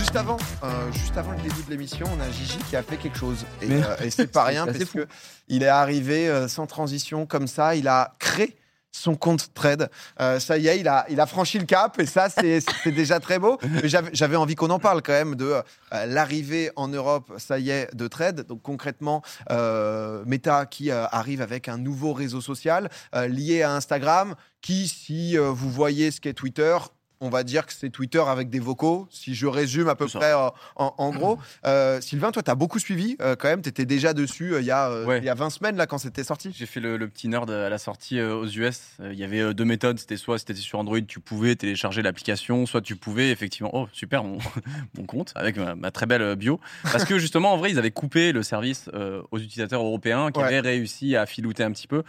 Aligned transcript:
Juste 0.00 0.16
avant, 0.16 0.38
euh, 0.64 0.90
juste 0.92 1.14
avant 1.18 1.32
le 1.32 1.42
début 1.42 1.62
de 1.62 1.70
l'émission, 1.70 2.06
on 2.16 2.20
a 2.20 2.30
Gigi 2.30 2.56
qui 2.70 2.74
a 2.74 2.82
fait 2.82 2.96
quelque 2.96 3.18
chose. 3.18 3.44
Et, 3.60 3.66
Mais- 3.66 3.82
euh, 3.84 3.96
et 4.02 4.08
c'est 4.10 4.28
pas 4.32 4.44
rien 4.44 4.64
parce 4.64 4.78
que 4.78 5.06
il 5.48 5.62
est 5.62 5.68
arrivé 5.68 6.26
euh, 6.26 6.48
sans 6.48 6.66
transition 6.66 7.26
comme 7.26 7.46
ça. 7.46 7.74
Il 7.76 7.86
a 7.86 8.14
créé 8.18 8.56
son 8.92 9.14
compte 9.14 9.52
trade. 9.52 9.90
Euh, 10.18 10.40
ça 10.40 10.56
y 10.56 10.68
est, 10.68 10.80
il 10.80 10.88
a, 10.88 11.04
il 11.10 11.20
a 11.20 11.26
franchi 11.26 11.58
le 11.58 11.66
cap 11.66 12.00
et 12.00 12.06
ça, 12.06 12.30
c'est 12.30 12.62
déjà 12.86 13.20
très 13.20 13.38
beau. 13.38 13.58
J'avais 13.84 14.36
envie 14.36 14.54
qu'on 14.54 14.70
en 14.70 14.78
parle 14.78 15.02
quand 15.02 15.12
même 15.12 15.36
de 15.36 15.52
euh, 15.92 16.06
l'arrivée 16.06 16.70
en 16.76 16.88
Europe, 16.88 17.30
ça 17.36 17.58
y 17.58 17.68
est, 17.68 17.94
de 17.94 18.08
trade. 18.08 18.46
Donc 18.46 18.62
concrètement, 18.62 19.20
euh, 19.50 20.24
Meta 20.24 20.64
qui 20.64 20.90
arrive 20.90 21.42
avec 21.42 21.68
un 21.68 21.76
nouveau 21.76 22.14
réseau 22.14 22.40
social 22.40 22.88
lié 23.28 23.62
à 23.62 23.74
Instagram 23.74 24.34
qui, 24.62 24.88
si 24.88 25.36
vous 25.36 25.70
voyez 25.70 26.10
ce 26.10 26.22
qu'est 26.22 26.32
Twitter, 26.32 26.76
on 27.22 27.28
va 27.28 27.42
dire 27.44 27.66
que 27.66 27.72
c'est 27.72 27.90
Twitter 27.90 28.22
avec 28.26 28.48
des 28.48 28.60
vocaux, 28.60 29.06
si 29.10 29.34
je 29.34 29.46
résume 29.46 29.88
à 29.88 29.94
peu 29.94 30.06
près 30.06 30.32
euh, 30.32 30.48
en, 30.76 30.94
en 30.96 31.10
gros. 31.10 31.38
Euh, 31.66 32.00
Sylvain, 32.00 32.30
toi, 32.32 32.42
tu 32.42 32.50
as 32.50 32.54
beaucoup 32.54 32.78
suivi 32.78 33.16
euh, 33.20 33.36
quand 33.36 33.48
même, 33.48 33.60
tu 33.60 33.68
étais 33.68 33.84
déjà 33.84 34.14
dessus 34.14 34.54
euh, 34.54 34.60
il 34.60 34.66
y, 34.66 34.70
a, 34.70 35.04
Ouais. 35.04 35.18
il 35.18 35.24
y 35.24 35.28
a 35.28 35.34
20 35.34 35.50
semaines 35.50 35.76
là, 35.76 35.86
quand 35.86 35.98
c'était 35.98 36.24
sorti. 36.24 36.52
J'ai 36.56 36.64
fait 36.66 36.80
le, 36.80 36.96
le 36.96 37.06
petit 37.08 37.28
nerd 37.28 37.50
à 37.50 37.68
la 37.68 37.78
sortie 37.78 38.20
aux 38.20 38.46
US. 38.46 38.96
Il 39.04 39.14
y 39.18 39.24
avait 39.24 39.52
deux 39.52 39.64
méthodes. 39.64 39.98
C'était 39.98 40.16
soit 40.16 40.38
si 40.38 40.44
t'étais 40.46 40.60
sur 40.60 40.78
Android, 40.78 41.00
tu 41.06 41.20
pouvais 41.20 41.54
télécharger 41.56 42.00
l'application, 42.02 42.64
soit 42.66 42.80
tu 42.80 42.96
pouvais 42.96 43.30
effectivement. 43.30 43.70
Oh, 43.74 43.88
super, 43.92 44.24
mon, 44.24 44.38
mon 44.98 45.04
compte 45.04 45.32
avec 45.34 45.56
ma, 45.58 45.74
ma 45.74 45.90
très 45.90 46.06
belle 46.06 46.34
bio. 46.36 46.60
Parce 46.90 47.04
que 47.04 47.18
justement, 47.18 47.52
en 47.52 47.56
vrai, 47.58 47.70
ils 47.70 47.78
avaient 47.78 47.90
coupé 47.90 48.32
le 48.32 48.42
service 48.42 48.88
aux 49.30 49.38
utilisateurs 49.38 49.82
européens 49.84 50.30
qui 50.32 50.40
Ouais. 50.40 50.46
avaient 50.46 50.60
réussi 50.60 51.16
à 51.16 51.26
filouter 51.26 51.62
un 51.64 51.72
petit 51.72 51.88
peu. 51.88 52.02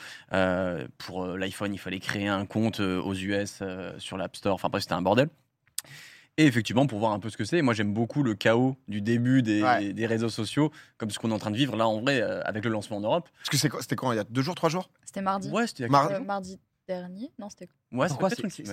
Pour 0.97 1.25
l'iPhone, 1.25 1.73
il 1.73 1.77
fallait 1.79 1.99
créer 1.99 2.27
un 2.27 2.45
compte 2.45 2.79
aux 2.79 3.13
US 3.13 3.61
sur 3.97 4.17
l'App 4.17 4.35
Store. 4.35 4.55
Enfin, 4.55 4.69
bref, 4.69 4.83
c'était 4.83 4.93
un 4.93 5.00
bordel. 5.01 5.29
Et 6.37 6.45
effectivement, 6.45 6.87
pour 6.87 6.99
voir 6.99 7.11
un 7.11 7.19
peu 7.19 7.29
ce 7.29 7.35
que 7.37 7.43
c'est, 7.43 7.61
moi 7.61 7.73
j'aime 7.73 7.93
beaucoup 7.93 8.23
le 8.23 8.35
chaos 8.35 8.77
du 8.87 9.01
début 9.01 9.41
des, 9.41 9.61
Ouais. 9.61 9.91
des 9.93 10.05
réseaux 10.05 10.29
sociaux, 10.29 10.71
comme 10.97 11.11
ce 11.11 11.19
qu'on 11.19 11.29
est 11.29 11.33
en 11.33 11.39
train 11.39 11.51
de 11.51 11.57
vivre 11.57 11.75
là 11.75 11.87
en 11.87 11.99
vrai 12.01 12.21
euh, 12.21 12.41
avec 12.45 12.63
le 12.63 12.71
lancement 12.71 12.97
en 12.97 13.01
Europe. 13.01 13.27
Parce 13.39 13.49
que 13.49 13.57
c'est 13.57 13.69
quoi- 13.69 13.81
c'était 13.81 13.95
quand 13.97 14.11
Il 14.11 14.15
y 14.15 14.19
a 14.19 14.23
deux 14.23 14.41
jours, 14.41 14.55
trois 14.55 14.69
jours? 14.69 14.89
C'était 15.05 15.21
mardi. 15.21 15.49
Ouais, 15.49 15.67
c'était 15.67 15.87
Mar- 15.89 16.09
Euh, 16.09 16.19
mardi 16.21 16.57
dernier 16.87 17.31
Non, 17.37 17.49
c'était. 17.49 17.67
Ouais, 17.91 18.07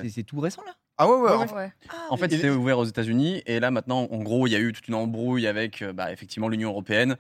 c'est 0.09 0.23
tout 0.23 0.39
récent 0.41 0.63
là? 0.65 0.73
Ah 0.99 1.09
ouais, 1.09 1.17
ouais. 1.17 1.31
Ouais, 1.37 1.51
en- 1.53 1.57
ouais. 1.57 1.73
En 2.11 2.17
fait, 2.17 2.27
il- 2.27 2.37
c'était 2.37 2.51
ouvert 2.51 2.79
aux 2.79 2.85
États-Unis 2.85 3.43
et 3.47 3.59
là 3.61 3.71
maintenant, 3.71 4.09
en 4.11 4.19
gros, 4.23 4.47
il 4.47 4.51
y 4.53 4.57
a 4.57 4.61
eu 4.61 4.73
toute 4.73 4.87
une 4.89 4.95
embrouille 4.95 5.47
avec 5.47 5.83
euh, 5.83 5.93
bah, 5.93 6.13
effectivement 6.13 6.49
l'Union 6.49 6.71
européenne 6.71 7.17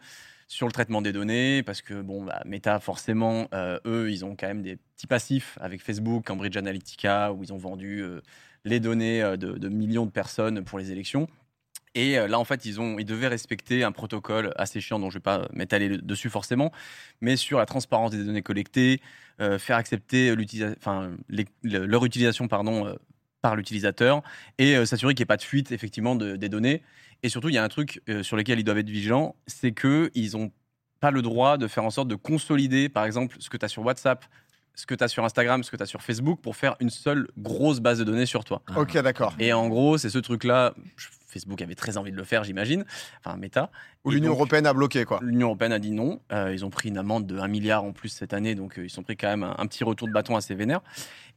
sur 0.49 0.67
le 0.67 0.73
traitement 0.73 1.03
des 1.03 1.13
données 1.13 1.63
parce 1.63 1.83
que 1.83 2.01
bon, 2.01 2.25
bah, 2.25 2.43
Meta 2.47 2.81
forcément, 2.81 3.49
euh, 3.53 3.79
eux, 3.87 4.11
ils 4.11 4.25
ont 4.25 4.35
quand 4.35 4.49
même 4.49 4.63
des 4.63 4.77
petits 4.77 5.07
passifs 5.07 5.59
avec 5.61 5.83
Facebook, 5.83 6.25
Cambridge 6.27 6.57
Analytica, 6.57 7.33
où 7.33 7.45
ils 7.45 7.53
ont 7.53 7.59
vendu 7.59 8.01
euh, 8.01 8.23
les 8.65 8.81
données 8.81 9.23
euh, 9.23 9.37
de, 9.37 9.69
millions 9.69 10.07
de 10.07 10.11
personnes 10.11 10.65
pour 10.65 10.79
les 10.79 10.91
élections. 10.91 11.29
Et 11.95 12.17
là, 12.17 12.39
en 12.39 12.45
fait, 12.45 12.65
ils, 12.65 12.81
ont, 12.81 12.99
ils 12.99 13.05
devaient 13.05 13.29
respecter 13.29 13.83
un 13.83 13.93
protocole 13.93 14.53
assez 14.57 14.81
chiant, 14.81 15.01
dont 15.01 15.11
je 15.11 15.17
ne 15.17 15.21
vais 15.21 15.23
pas 15.23 15.49
m'étaler 15.53 15.89
le- 15.89 15.99
dessus 15.99 16.31
forcément, 16.31 16.71
mais 17.21 17.35
sur 17.35 17.59
la 17.59 17.67
transparence 17.67 18.13
des 18.13 18.23
données 18.23 18.43
collectées, 18.43 19.01
faire 19.59 19.77
accepter 19.77 20.37
leur 21.65 22.05
utilisation 22.05 22.47
pardon, 22.47 22.95
par 23.43 23.57
l'utilisateur 23.57 24.23
et 24.59 24.77
euh, 24.77 24.85
s'assurer 24.85 25.15
qu'il 25.15 25.23
n'y 25.23 25.25
ait 25.25 25.27
pas 25.27 25.37
de 25.37 25.43
fuite 25.43 25.73
effectivement 25.73 26.15
de- 26.17 26.37
des 26.37 26.49
données. 26.49 26.83
Et 27.23 27.29
surtout, 27.29 27.49
il 27.49 27.55
y 27.55 27.59
a 27.59 27.65
un 27.65 27.69
truc 27.69 28.01
euh, 28.09 28.23
sur 28.23 28.37
lequel 28.37 28.59
ils 28.59 28.65
doivent 28.65 28.79
être 28.79 28.89
vigilants, 28.91 29.37
c'est 29.47 29.73
qu'ils 29.73 30.31
n'ont 30.35 30.53
pas 31.01 31.11
le 31.11 31.23
droit 31.23 31.59
de 31.59 31.67
faire 31.69 31.85
en 31.85 31.91
sorte 31.91 32.09
de 32.09 32.15
consolider, 32.17 32.89
par 32.89 33.05
exemple, 33.05 33.37
ce 33.39 33.49
que 33.51 33.57
tu 33.57 33.65
as 33.65 33.69
sur 33.69 33.85
WhatsApp, 33.85 34.25
ce 34.79 34.87
que 34.87 34.95
tu 34.95 35.03
as 35.03 35.09
sur 35.09 35.25
Instagram, 35.25 35.65
ce 35.65 35.71
que 35.73 35.77
tu 35.77 35.83
as 35.83 35.87
sur 35.87 36.03
Facebook, 36.03 36.41
pour 36.41 36.55
faire 36.55 36.77
une 36.79 36.89
seule 36.91 37.27
grosse 37.37 37.81
base 37.81 37.99
de 37.99 38.05
données 38.05 38.27
sur 38.27 38.45
toi. 38.45 38.63
Ok, 38.77 38.97
d'accord. 39.03 39.35
Et 39.41 39.53
en 39.53 39.69
gros, 39.69 39.99
c'est 39.99 40.09
ce 40.09 40.19
truc-là. 40.19 40.73
Facebook 41.27 41.61
avait 41.61 41.75
très 41.75 41.97
envie 41.99 42.13
de 42.13 42.17
le 42.17 42.25
faire, 42.25 42.45
j'imagine. 42.45 42.85
Enfin, 43.25 43.37
Meta. 43.37 43.71
Et 44.07 44.11
l'Union 44.13 44.31
européenne 44.33 44.67
a 44.67 44.73
bloqué, 44.73 45.05
quoi. 45.05 45.19
L'Union 45.21 45.49
européenne 45.49 45.73
a 45.73 45.79
dit 45.79 45.91
non. 45.91 46.21
Euh, 46.33 46.53
ils 46.55 46.65
ont 46.65 46.71
pris 46.71 46.89
une 46.91 46.97
amende 46.97 47.27
de 47.27 47.39
1 47.39 47.49
milliard 47.49 47.83
en 47.85 47.93
plus 47.93 48.09
cette 48.09 48.33
année, 48.33 48.55
donc 48.55 48.79
euh, 48.79 48.87
ils 48.87 48.99
ont 49.01 49.03
pris 49.03 49.17
quand 49.17 49.27
même 49.29 49.43
un, 49.43 49.55
un 49.59 49.67
petit 49.67 49.83
retour 49.85 50.07
de 50.09 50.13
bâton 50.13 50.37
assez 50.37 50.55
vénère. 50.55 50.81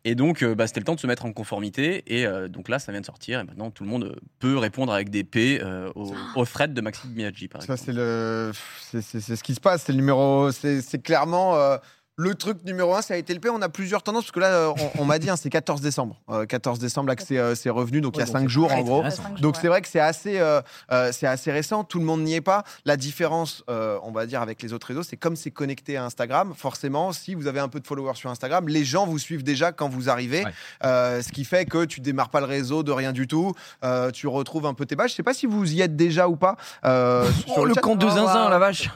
Et 0.05 0.15
donc, 0.15 0.43
euh, 0.43 0.55
bah, 0.55 0.65
c'était 0.67 0.79
le 0.79 0.85
temps 0.85 0.95
de 0.95 0.99
se 0.99 1.07
mettre 1.07 1.25
en 1.25 1.33
conformité. 1.33 2.03
Et 2.07 2.25
euh, 2.25 2.47
donc 2.47 2.69
là, 2.69 2.79
ça 2.79 2.91
vient 2.91 3.01
de 3.01 3.05
sortir. 3.05 3.39
Et 3.41 3.43
maintenant, 3.43 3.69
tout 3.69 3.83
le 3.83 3.89
monde 3.89 4.15
peut 4.39 4.57
répondre 4.57 4.93
avec 4.93 5.09
des 5.09 5.23
P 5.23 5.59
euh, 5.61 5.91
aux, 5.95 6.13
aux 6.35 6.45
threads 6.45 6.73
de 6.73 6.81
Maxime 6.81 7.11
Miyagi, 7.11 7.47
par 7.47 7.61
Ça, 7.61 7.73
exemple. 7.73 7.85
c'est 7.87 7.93
le, 7.93 8.51
c'est- 8.81 9.01
c'est 9.01 9.19
c'est 9.19 9.35
ce 9.35 9.43
qui 9.43 9.55
se 9.55 9.59
passe. 9.59 9.83
C'est 9.83 9.91
le 9.91 9.97
numéro, 9.97 10.51
c'est 10.51 10.81
c'est 10.81 10.99
clairement 11.01 11.55
euh, 11.55 11.77
le 12.21 12.35
truc 12.35 12.63
numéro 12.65 12.93
un. 12.95 13.01
Ça 13.01 13.15
a 13.15 13.17
été 13.17 13.33
le 13.33 13.39
P. 13.39 13.49
On 13.49 13.61
a 13.61 13.69
plusieurs 13.69 14.03
tendances 14.03 14.23
parce 14.25 14.31
que 14.31 14.39
là, 14.39 14.47
euh, 14.47 14.73
on, 14.95 15.01
on 15.01 15.05
m'a 15.05 15.17
dit, 15.19 15.29
hein, 15.29 15.35
c'est 15.35 15.49
14 15.49 15.81
décembre. 15.81 16.19
Euh, 16.29 16.45
14 16.45 16.79
décembre, 16.79 17.07
là 17.09 17.15
que 17.15 17.23
c'est 17.23 17.37
euh, 17.37 17.55
c'est 17.55 17.69
revenu. 17.69 18.01
Donc 18.01 18.15
il 18.15 18.19
y 18.19 18.21
a 18.21 18.25
Ouais, 18.25 18.31
donc 18.31 18.41
5 18.41 18.43
c'est 18.43 18.49
jours 18.49 18.71
en 18.71 18.81
gros. 18.81 19.01
récent. 19.01 19.23
Donc 19.41 19.55
c'est 19.59 19.67
vrai 19.67 19.81
que 19.81 19.87
c'est 19.87 19.99
assez, 19.99 20.39
euh, 20.39 20.61
euh, 20.91 21.11
c'est 21.11 21.27
assez 21.27 21.51
récent. 21.51 21.83
Tout 21.83 21.99
le 21.99 22.05
monde 22.05 22.21
n'y 22.21 22.35
est 22.35 22.41
pas. 22.41 22.63
La 22.85 22.97
différence, 22.97 23.63
euh, 23.69 23.97
on 24.03 24.11
va 24.11 24.25
dire, 24.25 24.41
avec 24.41 24.61
les 24.61 24.73
autres 24.73 24.87
réseaux, 24.87 25.03
c'est 25.03 25.17
comme 25.17 25.35
c'est 25.35 25.51
connecté 25.51 25.97
à 25.97 26.05
Instagram. 26.05 26.53
Forcément, 26.55 27.11
si 27.11 27.33
vous 27.35 27.47
avez 27.47 27.59
un 27.59 27.67
peu 27.69 27.79
de 27.79 27.87
followers 27.87 28.15
sur 28.15 28.29
Instagram, 28.29 28.67
les 28.67 28.83
gens 28.85 29.05
vous 29.05 29.19
suivent 29.19 29.43
déjà 29.43 29.71
quand 29.71 29.89
vous 29.89 30.09
arrivez. 30.09 30.45
Ouais. 30.45 30.51
Euh, 30.85 31.21
ce 31.21 31.31
qui 31.31 31.43
fait 31.45 31.65
que 31.65 31.85
tu 31.85 31.99
démarres 32.01 32.29
pas 32.29 32.39
le 32.39 32.45
réseau 32.45 32.83
de 32.83 32.91
rien 32.91 33.11
du 33.11 33.27
tout. 33.27 33.53
Euh, 33.83 34.11
tu 34.11 34.27
retrouves 34.27 34.65
un 34.65 34.73
peu 34.73 34.85
tes 34.85 34.95
pages. 34.95 35.11
Je 35.11 35.15
sais 35.15 35.23
pas 35.23 35.33
si 35.33 35.45
vous 35.45 35.73
y 35.73 35.81
êtes 35.81 35.95
déjà 35.95 36.27
ou 36.27 36.35
pas. 36.35 36.55
euh, 36.85 37.27
Oh, 37.57 37.65
le 37.65 37.73
compte 37.75 37.99
de 37.99 38.05
Oh, 38.05 38.09
zinzin, 38.09 38.49
la 38.49 38.59
vache 38.59 38.89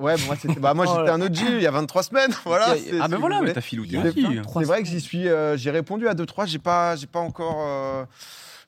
Ouais, 0.00 0.16
bon, 0.16 0.26
moi, 0.26 0.36
c'était- 0.40 0.60
bah, 0.60 0.74
moi 0.74 0.86
Oh 0.88 0.96
j'étais 0.98 1.10
un 1.10 1.20
OG 1.20 1.38
il 1.56 1.62
y 1.62 1.66
a 1.66 1.70
23 1.70 2.02
semaines. 2.02 2.30
Voilà. 2.44 2.74
C'est- 2.74 2.98
Ah, 3.00 3.04
si 3.04 3.10
ben 3.10 3.16
vous 3.16 3.20
voilà, 3.20 3.40
mais 3.42 3.52
t'as 3.52 3.60
filouté 3.60 3.98
C'est 4.54 4.64
vrai 4.64 4.82
que 4.82 4.88
j'y 4.88 5.00
suis, 5.00 5.28
euh, 5.28 5.56
j'ai 5.56 5.70
répondu 5.70 6.08
à 6.08 6.14
2-3, 6.14 6.46
j'ai 6.46 6.58
pas, 6.58 6.96
j'ai 6.96 7.06
pas 7.06 7.20
encore. 7.20 7.58
euh, 7.66 8.04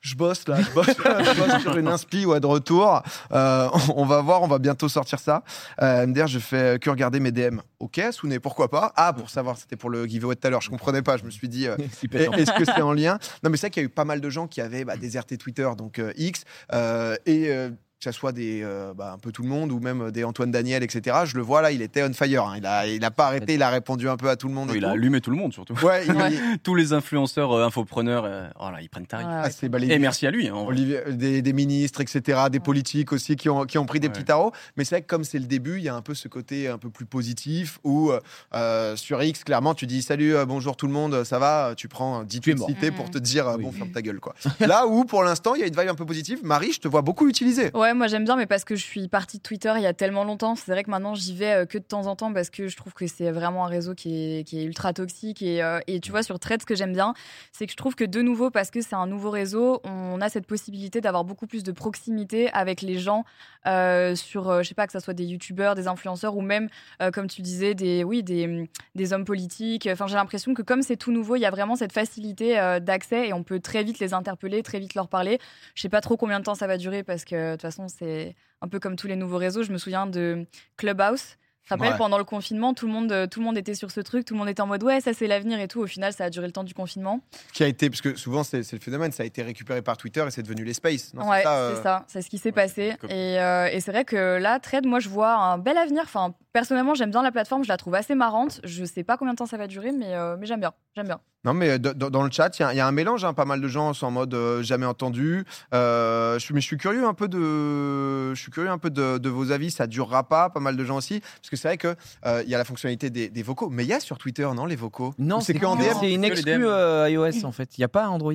Je 0.05 0.15
bosse 0.15 0.45
là, 0.49 0.57
je 0.61 0.69
bosse, 0.71 0.85
je 0.97 1.39
bosse 1.39 1.61
sur 1.61 1.77
une 1.77 1.87
inspi 1.87 2.25
ou 2.25 2.33
à 2.33 2.41
de 2.41 2.45
retour. 2.45 3.01
Euh, 3.31 3.69
on 3.95 4.03
va 4.05 4.19
voir, 4.21 4.41
on 4.41 4.47
va 4.47 4.59
bientôt 4.59 4.89
sortir 4.89 5.17
ça. 5.17 5.43
Euh, 5.81 6.05
MDR, 6.05 6.27
je 6.27 6.39
fais 6.39 6.77
que 6.77 6.89
regarder 6.89 7.21
mes 7.21 7.31
DM. 7.31 7.59
Ok, 7.79 8.01
Souné, 8.11 8.39
pourquoi 8.41 8.69
pas? 8.69 8.91
Ah, 8.97 9.13
pour 9.13 9.29
savoir, 9.29 9.55
c'était 9.57 9.77
pour 9.77 9.89
le 9.89 10.05
giveaway 10.05 10.35
de 10.35 10.41
tout 10.41 10.47
à 10.47 10.49
l'heure, 10.49 10.59
je 10.61 10.69
comprenais 10.69 11.01
pas, 11.03 11.15
je 11.15 11.23
me 11.23 11.29
suis 11.29 11.47
dit. 11.47 11.67
euh, 11.69 11.77
Est-ce 11.77 12.51
que 12.57 12.65
c'est 12.65 12.81
en 12.81 12.91
lien? 12.91 13.17
Non, 13.43 13.49
mais 13.49 13.55
c'est 13.55 13.67
vrai 13.67 13.69
qu'il 13.71 13.81
y 13.81 13.85
a 13.85 13.87
eu 13.87 13.89
pas 13.89 14.03
mal 14.03 14.19
de 14.19 14.29
gens 14.29 14.45
qui 14.47 14.59
avaient 14.59 14.83
bah, 14.83 14.97
déserté 14.97 15.37
Twitter, 15.37 15.69
donc 15.77 15.99
euh, 15.99 16.11
X, 16.17 16.43
euh, 16.73 17.15
et 17.25 17.45
euh, 17.47 17.69
que 18.03 18.11
ce 18.11 18.19
soit 18.19 18.31
des, 18.33 18.61
euh, 18.63 18.93
bah, 18.93 19.13
un 19.13 19.17
peu 19.17 19.31
tout 19.31 19.43
le 19.43 19.47
monde 19.49 19.71
ou 19.71 19.79
même 19.79 20.11
des 20.11 20.23
Antoine 20.23 20.51
Daniel, 20.51 20.83
etc. 20.83 21.19
Je 21.25 21.35
le 21.37 21.41
vois 21.43 21.61
là, 21.61 21.71
il 21.71 21.81
était 21.81 22.03
on 22.03 22.11
fire. 22.13 22.43
hein. 22.45 22.55
Il 22.57 22.65
a, 22.65 22.85
il 22.87 23.03
a 23.05 23.11
pas 23.11 23.27
arrêté, 23.27 23.53
il 23.53 23.63
a 23.63 23.69
répondu 23.69 24.09
un 24.09 24.17
peu 24.17 24.29
à 24.29 24.35
tout 24.35 24.47
le 24.47 24.53
monde. 24.53 24.71
et 24.71 24.77
Il 24.77 24.85
a 24.85 24.91
allumé 24.91 25.21
tout 25.21 25.31
le 25.31 25.37
monde, 25.37 25.53
surtout. 25.53 25.73
Ouais, 25.85 26.05
il, 26.05 26.11
Ouais. 26.23 26.31
Tous 26.63 26.75
les 26.75 26.93
influenceurs 26.93 27.51
euh, 27.53 27.65
infopreneurs, 27.65 28.25
euh, 28.25 28.47
oh 28.59 28.69
là, 28.71 28.81
ils 28.81 28.89
prennent 28.89 29.05
tarif. 29.07 29.25
Ouais, 29.27 29.33
ah, 29.45 29.49
c'est 29.49 29.69
balayé. 29.69 29.93
Et 29.93 29.99
merci 29.99 30.27
à 30.27 30.31
lui. 30.31 30.47
hein. 30.49 30.55
Olivier- 30.67 31.01
des, 31.11 31.41
des 31.41 31.53
ministres, 31.53 32.01
etc., 32.01 32.41
des 32.51 32.59
politiques 32.59 33.11
aussi 33.13 33.35
qui 33.35 33.49
ont, 33.49 33.65
qui 33.65 33.77
ont 33.77 33.85
pris 33.85 33.99
des 33.99 34.07
Ouais. 34.07 34.13
petits 34.13 34.25
tarots. 34.25 34.51
Mais 34.77 34.83
c'est 34.83 34.95
vrai 34.95 35.01
que 35.01 35.07
comme 35.07 35.23
c'est 35.23 35.39
le 35.39 35.45
début, 35.45 35.77
il 35.77 35.83
y 35.83 35.89
a 35.89 35.95
un 35.95 36.01
peu 36.01 36.13
ce 36.13 36.27
côté 36.27 36.67
un 36.67 36.77
peu 36.77 36.89
plus 36.89 37.05
positif 37.05 37.79
où 37.83 38.11
euh, 38.53 38.95
sur 38.95 39.21
X, 39.23 39.43
clairement, 39.43 39.73
tu 39.75 39.87
dis 39.87 40.01
salut, 40.01 40.35
euh, 40.35 40.45
bonjour 40.45 40.75
tout 40.75 40.87
le 40.87 40.93
monde, 40.93 41.23
ça 41.23 41.39
va? 41.39 41.73
Tu 41.75 41.87
prends 41.87 42.23
10 42.23 42.39
Tu 42.41 42.49
es 42.49 42.53
tweets 42.53 42.59
mort. 42.59 42.69
cités 42.69 42.91
pour 42.91 43.09
te 43.09 43.17
dire 43.17 43.47
euh, 43.47 43.55
Oui. 43.57 43.63
bon, 43.63 43.71
ferme 43.71 43.91
ta 43.91 44.01
gueule. 44.01 44.19
quoi. 44.19 44.35
Là 44.59 44.87
où 44.87 45.05
pour 45.05 45.23
l'instant, 45.23 45.55
il 45.55 45.61
y 45.61 45.63
a 45.63 45.67
une 45.67 45.75
vibe 45.75 45.89
un 45.89 45.95
peu 45.95 46.05
positive. 46.05 46.39
Marie, 46.43 46.71
je 46.73 46.79
te 46.79 46.87
vois 46.87 47.01
beaucoup 47.01 47.27
utiliser. 47.27 47.71
Ouais, 47.73 47.92
moi 47.93 48.07
j'aime 48.07 48.23
bien, 48.23 48.35
mais 48.35 48.45
parce 48.45 48.65
que 48.65 48.75
je 48.75 48.83
suis 48.83 49.07
partie 49.07 49.37
de 49.37 49.43
Twitter 49.43 49.73
il 49.77 49.83
y 49.83 49.87
a 49.87 49.93
tellement 49.93 50.23
longtemps. 50.23 50.55
C'est 50.55 50.71
vrai 50.71 50.83
que 50.83 50.89
maintenant 50.89 51.15
j'y 51.15 51.35
vais 51.35 51.53
euh, 51.53 51.65
que 51.65 51.77
de 51.77 51.83
temps 51.83 52.07
en 52.07 52.15
temps 52.15 52.33
parce 52.33 52.49
que 52.49 52.67
je 52.67 52.77
trouve 52.77 52.93
que 52.93 53.07
c'est 53.07 53.31
vraiment 53.31 53.65
un 53.65 53.67
réseau 53.67 53.93
qui 53.95 54.39
est, 54.39 54.43
qui 54.43 54.59
est 54.59 54.63
ultra 54.63 54.93
toxique. 54.93 55.41
Et, 55.41 55.63
euh, 55.63 55.79
et 55.87 55.99
tu 55.99 56.11
vois, 56.11 56.23
sur 56.23 56.39
Thread, 56.39 56.61
ce 56.61 56.65
que 56.65 56.75
j'aime 56.75 56.93
bien, 56.93 57.13
c'est 57.51 57.65
que 57.65 57.71
je 57.71 57.77
trouve 57.77 57.95
que 57.95 58.03
de 58.03 58.21
nouveau, 58.21 58.49
parce 58.49 58.71
que 58.71 58.81
c'est 58.81 58.95
un 58.95 59.07
nouveau 59.07 59.29
réseau, 59.29 59.81
on 59.83 60.21
a 60.21 60.29
cette 60.29 60.45
possibilité 60.47 61.01
d'avoir 61.01 61.23
beaucoup 61.23 61.47
plus 61.47 61.63
de 61.63 61.71
proximité 61.71 62.51
avec 62.51 62.81
les 62.81 62.97
gens 62.97 63.25
euh, 63.65 64.15
sur, 64.15 64.63
je 64.63 64.67
sais 64.67 64.75
pas, 64.75 64.85
que 64.87 64.93
ça 64.93 64.99
soit 64.99 65.13
des 65.13 65.25
youtubeurs, 65.25 65.75
des 65.75 65.87
influenceurs 65.87 66.35
ou 66.35 66.41
même, 66.41 66.69
comme 67.13 67.27
tu 67.27 67.41
disais, 67.41 67.73
des, 67.73 68.03
oui, 68.03 68.23
des, 68.23 68.69
des 68.95 69.13
hommes 69.13 69.25
politiques. 69.25 69.87
Enfin, 69.91 70.07
j'ai 70.07 70.15
l'impression 70.15 70.53
que 70.53 70.61
comme 70.61 70.81
c'est 70.81 70.97
tout 70.97 71.11
nouveau, 71.11 71.35
il 71.35 71.41
y 71.41 71.45
a 71.45 71.51
vraiment 71.51 71.75
cette 71.75 71.93
facilité 71.93 72.55
d'accès 72.81 73.29
et 73.29 73.33
on 73.33 73.43
peut 73.43 73.59
très 73.59 73.83
vite 73.83 73.99
les 73.99 74.13
interpeller, 74.13 74.63
très 74.63 74.79
vite 74.79 74.95
leur 74.95 75.07
parler. 75.07 75.39
Je 75.75 75.81
sais 75.81 75.89
pas 75.89 76.01
trop 76.01 76.17
combien 76.17 76.39
de 76.39 76.45
temps 76.45 76.55
ça 76.55 76.67
va 76.67 76.77
durer 76.77 77.03
parce 77.03 77.25
que 77.25 77.51
de 77.51 77.51
toute 77.53 77.61
façon, 77.61 77.82
c'est 77.87 78.35
un 78.61 78.67
peu 78.67 78.79
comme 78.79 78.95
tous 78.95 79.07
les 79.07 79.15
nouveaux 79.15 79.37
réseaux. 79.37 79.63
Je 79.63 79.71
me 79.71 79.77
souviens 79.77 80.05
de 80.07 80.45
Clubhouse. 80.77 81.37
Rappelles, 81.69 81.91
Ouais. 81.91 81.97
pendant 81.97 82.17
le 82.17 82.25
confinement, 82.25 82.73
tout 82.73 82.87
le, 82.87 82.91
monde, 82.91 83.09
euh, 83.13 83.25
tout 83.25 83.39
le 83.39 83.45
monde 83.45 83.57
était 83.57 83.73
sur 83.73 83.89
ce 83.89 84.01
truc, 84.01 84.25
tout 84.25 84.33
le 84.33 84.37
monde 84.39 84.49
était 84.49 84.61
en 84.61 84.67
mode 84.67 84.83
ouais, 84.83 84.99
ça 84.99 85.13
c'est 85.13 85.27
l'avenir 85.27 85.61
et 85.61 85.69
tout. 85.69 85.79
Au 85.79 85.87
final, 85.87 86.11
ça 86.11 86.25
a 86.25 86.29
duré 86.29 86.45
le 86.45 86.51
temps 86.51 86.65
du 86.65 86.73
confinement. 86.73 87.21
Qui 87.53 87.63
a 87.63 87.67
été, 87.67 87.89
parce 87.89 88.01
que 88.01 88.15
souvent 88.17 88.43
c'est 88.43 88.69
le 88.73 88.79
phénomène, 88.79 89.13
ça 89.13 89.23
a 89.23 89.25
été 89.25 89.41
récupéré 89.43 89.81
par 89.81 89.95
Twitter 89.95 90.25
et 90.27 90.29
c'est 90.31 90.43
devenu 90.43 90.65
les 90.65 90.73
spaces. 90.73 91.13
Non, 91.13 91.29
ouais, 91.29 91.37
c'est 91.37 91.43
ça, 91.43 91.57
euh, 91.57 91.75
c'est 91.77 91.83
ça, 91.83 92.05
c'est 92.09 92.21
ce 92.21 92.29
qui 92.29 92.37
s'est 92.37 92.49
ouais, 92.49 92.51
passé. 92.51 92.95
Et, 93.07 93.39
euh, 93.39 93.69
et 93.71 93.79
c'est 93.79 93.91
vrai 93.93 94.03
que 94.03 94.37
là, 94.39 94.59
Trade, 94.59 94.85
moi 94.85 94.99
je 94.99 95.07
vois 95.07 95.33
un 95.35 95.57
bel 95.57 95.77
avenir. 95.77 96.01
Enfin, 96.03 96.35
personnellement, 96.53 96.93
j'aime 96.95 97.11
bien 97.11 97.21
la 97.23 97.31
plateforme, 97.31 97.63
je 97.63 97.67
la 97.69 97.77
trouve 97.77 97.95
assez 97.95 98.15
marrante. 98.15 98.61
Je 98.63 98.85
sais 98.85 99.03
pas 99.03 99.17
combien 99.17 99.33
de 99.33 99.37
temps 99.37 99.45
ça 99.45 99.57
va 99.57 99.67
durer, 99.67 99.91
mais, 99.91 100.13
euh, 100.15 100.37
mais 100.39 100.45
j'aime 100.45 100.59
bien. 100.61 100.71
J'aime 100.95 101.07
bien. 101.07 101.19
Non, 101.45 101.53
mais 101.53 101.71
euh, 101.71 101.77
d- 101.77 101.93
d- 101.93 102.09
dans 102.09 102.23
le 102.23 102.31
chat, 102.31 102.57
il 102.57 102.61
y 102.61 102.65
a- 102.65 102.73
il 102.73 102.77
y, 102.77 102.79
a 102.79 102.87
un 102.87 102.91
mélange. 102.93 103.25
hein, 103.25 103.33
pas 103.33 103.43
mal 103.43 103.59
de 103.59 103.67
gens 103.67 103.91
sont 103.93 104.05
en 104.07 104.11
mode 104.11 104.33
euh, 104.33 104.63
jamais 104.63 104.85
entendu. 104.85 105.43
Euh, 105.73 106.35
je, 106.35 106.39
suis- 106.45 106.53
mais 106.53 106.61
je 106.61 106.65
suis 106.67 106.77
curieux 106.77 107.05
un 107.05 107.13
peu 107.13 107.27
de, 107.27 108.33
je 108.33 108.39
suis 108.41 108.51
curieux 108.51 108.69
un 108.69 108.77
peu 108.77 108.89
de, 108.89 109.17
de 109.17 109.29
vos 109.29 109.51
avis. 109.51 109.69
Ça 109.71 109.85
durera 109.87 110.23
pas. 110.29 110.49
Pas 110.49 110.59
mal 110.61 110.77
de 110.77 110.85
gens 110.85 110.95
aussi, 110.95 111.19
parce 111.19 111.49
que 111.49 111.55
c'est 111.57 111.67
vrai 111.67 111.77
que 111.77 111.95
euh, 112.25 112.41
il 112.45 112.49
y 112.49 112.55
a 112.55 112.57
la 112.57 112.63
fonctionnalité 112.63 113.09
des, 113.09 113.27
des 113.29 113.43
vocaux, 113.43 113.69
mais 113.69 113.83
il 113.83 113.87
y 113.89 113.93
a 113.93 113.99
sur 113.99 114.17
Twitter, 114.17 114.47
non, 114.55 114.65
les 114.65 114.75
vocaux? 114.77 115.13
Non, 115.17 115.39
Ou 115.39 115.41
c'est 115.41 115.53
que 115.53 115.65
en 115.65 115.75
DM. 115.75 115.83
C'est 115.99 116.13
une 116.13 116.23
exclue 116.23 116.65
euh, 116.67 117.09
iOS 117.09 117.43
en 117.45 117.51
fait. 117.51 117.77
Il 117.77 117.81
n'y 117.81 117.85
a 117.85 117.89
pas 117.89 118.07
Android. 118.07 118.33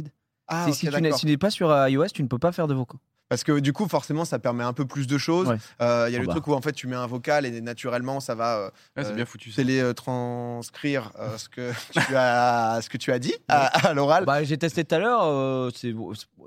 Ah, 0.49 0.65
C'est 0.67 0.73
si 0.73 0.89
tu 1.19 1.27
n'es 1.27 1.37
pas 1.37 1.51
sur 1.51 1.71
iOS, 1.89 2.07
tu 2.09 2.23
ne 2.23 2.29
peux 2.29 2.39
pas 2.39 2.53
faire 2.53 2.67
de 2.67 2.75
vocaux. 2.75 2.99
Parce 3.29 3.45
que 3.45 3.59
du 3.61 3.73
coup, 3.75 3.87
forcément, 3.89 4.25
ça 4.25 4.39
permet 4.39 4.65
un 4.65 4.73
peu 4.73 4.87
plus 4.87 5.07
de 5.07 5.19
choses. 5.19 5.49
Ouais. 5.49 5.57
Euh, 5.83 6.07
Il 6.09 6.13
y 6.13 6.17
a 6.17 6.19
Oh 6.19 6.23
le 6.23 6.27
bah. 6.29 6.33
truc 6.33 6.47
où 6.47 6.55
en 6.55 6.61
fait 6.63 6.73
tu 6.73 6.87
mets 6.87 6.97
un 6.97 7.07
vocal 7.07 7.45
et 7.45 7.61
naturellement 7.61 8.21
ça 8.21 8.35
va 8.35 8.57
euh, 8.57 8.65
Ouais, 8.97 9.05
c'est 9.05 9.11
Euh, 9.11 9.15
bien 9.15 9.25
foutu. 9.27 9.51
ça. 9.51 9.57
télétranscrire 9.63 11.11
euh, 11.19 11.37
ce, 11.37 11.49
que 11.49 11.73
tu 12.07 12.17
as, 12.17 12.81
ce 12.83 12.89
que 12.89 12.97
tu 12.97 13.13
as 13.13 13.19
dit 13.19 13.35
à, 13.49 13.89
à 13.89 13.95
l'oral. 13.95 14.25
Bah, 14.25 14.43
j'ai 14.45 14.57
testé 14.59 14.85
tout 14.85 14.95
à 14.95 14.99
l'heure, 14.99 15.23
euh, 15.25 15.71
c'est- 15.75 15.93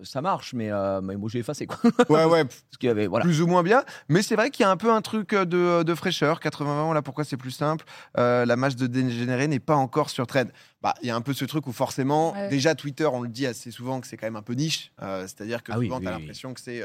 ça 0.03 0.21
marche, 0.21 0.53
mais, 0.53 0.71
euh, 0.71 1.01
mais 1.01 1.15
moi 1.15 1.29
j'ai 1.31 1.39
effacé 1.39 1.67
quoi. 1.67 1.77
Ouais, 2.09 2.25
ouais, 2.25 2.43
Parce 2.45 2.77
qu'il 2.79 2.87
y 2.87 2.91
avait, 2.91 3.07
voilà. 3.07 3.23
plus 3.23 3.41
ou 3.41 3.47
moins 3.47 3.63
bien. 3.63 3.83
Mais 4.09 4.21
c'est 4.21 4.35
vrai 4.35 4.49
qu'il 4.49 4.63
y 4.63 4.67
a 4.67 4.71
un 4.71 4.77
peu 4.77 4.91
un 4.91 5.01
truc 5.01 5.33
de, 5.35 5.83
de 5.83 5.95
fraîcheur. 5.95 6.39
80 6.39 6.85
voilà 6.85 7.01
pourquoi 7.01 7.23
c'est 7.23 7.37
plus 7.37 7.51
simple. 7.51 7.85
Euh, 8.17 8.45
la 8.45 8.55
masse 8.55 8.75
de 8.75 8.87
dégénérés 8.87 9.47
n'est 9.47 9.59
pas 9.59 9.75
encore 9.75 10.09
sur 10.09 10.27
Thread. 10.27 10.51
Bah, 10.81 10.93
il 11.01 11.07
y 11.07 11.11
a 11.11 11.15
un 11.15 11.21
peu 11.21 11.33
ce 11.33 11.45
truc 11.45 11.67
où 11.67 11.71
forcément, 11.71 12.33
Ouais. 12.33 12.49
déjà 12.49 12.75
Twitter, 12.75 13.05
on 13.05 13.21
le 13.21 13.29
dit 13.29 13.45
assez 13.45 13.71
souvent 13.71 13.99
que 14.01 14.07
c'est 14.07 14.17
quand 14.17 14.27
même 14.27 14.35
un 14.35 14.41
peu 14.41 14.53
niche. 14.53 14.91
Euh, 15.01 15.21
C'est-à-dire 15.23 15.63
que 15.63 15.71
Ah 15.71 15.75
souvent, 15.75 15.97
oui, 15.97 16.01
tu 16.03 16.07
as 16.07 16.15
oui. 16.15 16.19
l'impression 16.19 16.53
que 16.53 16.59
c'est. 16.61 16.83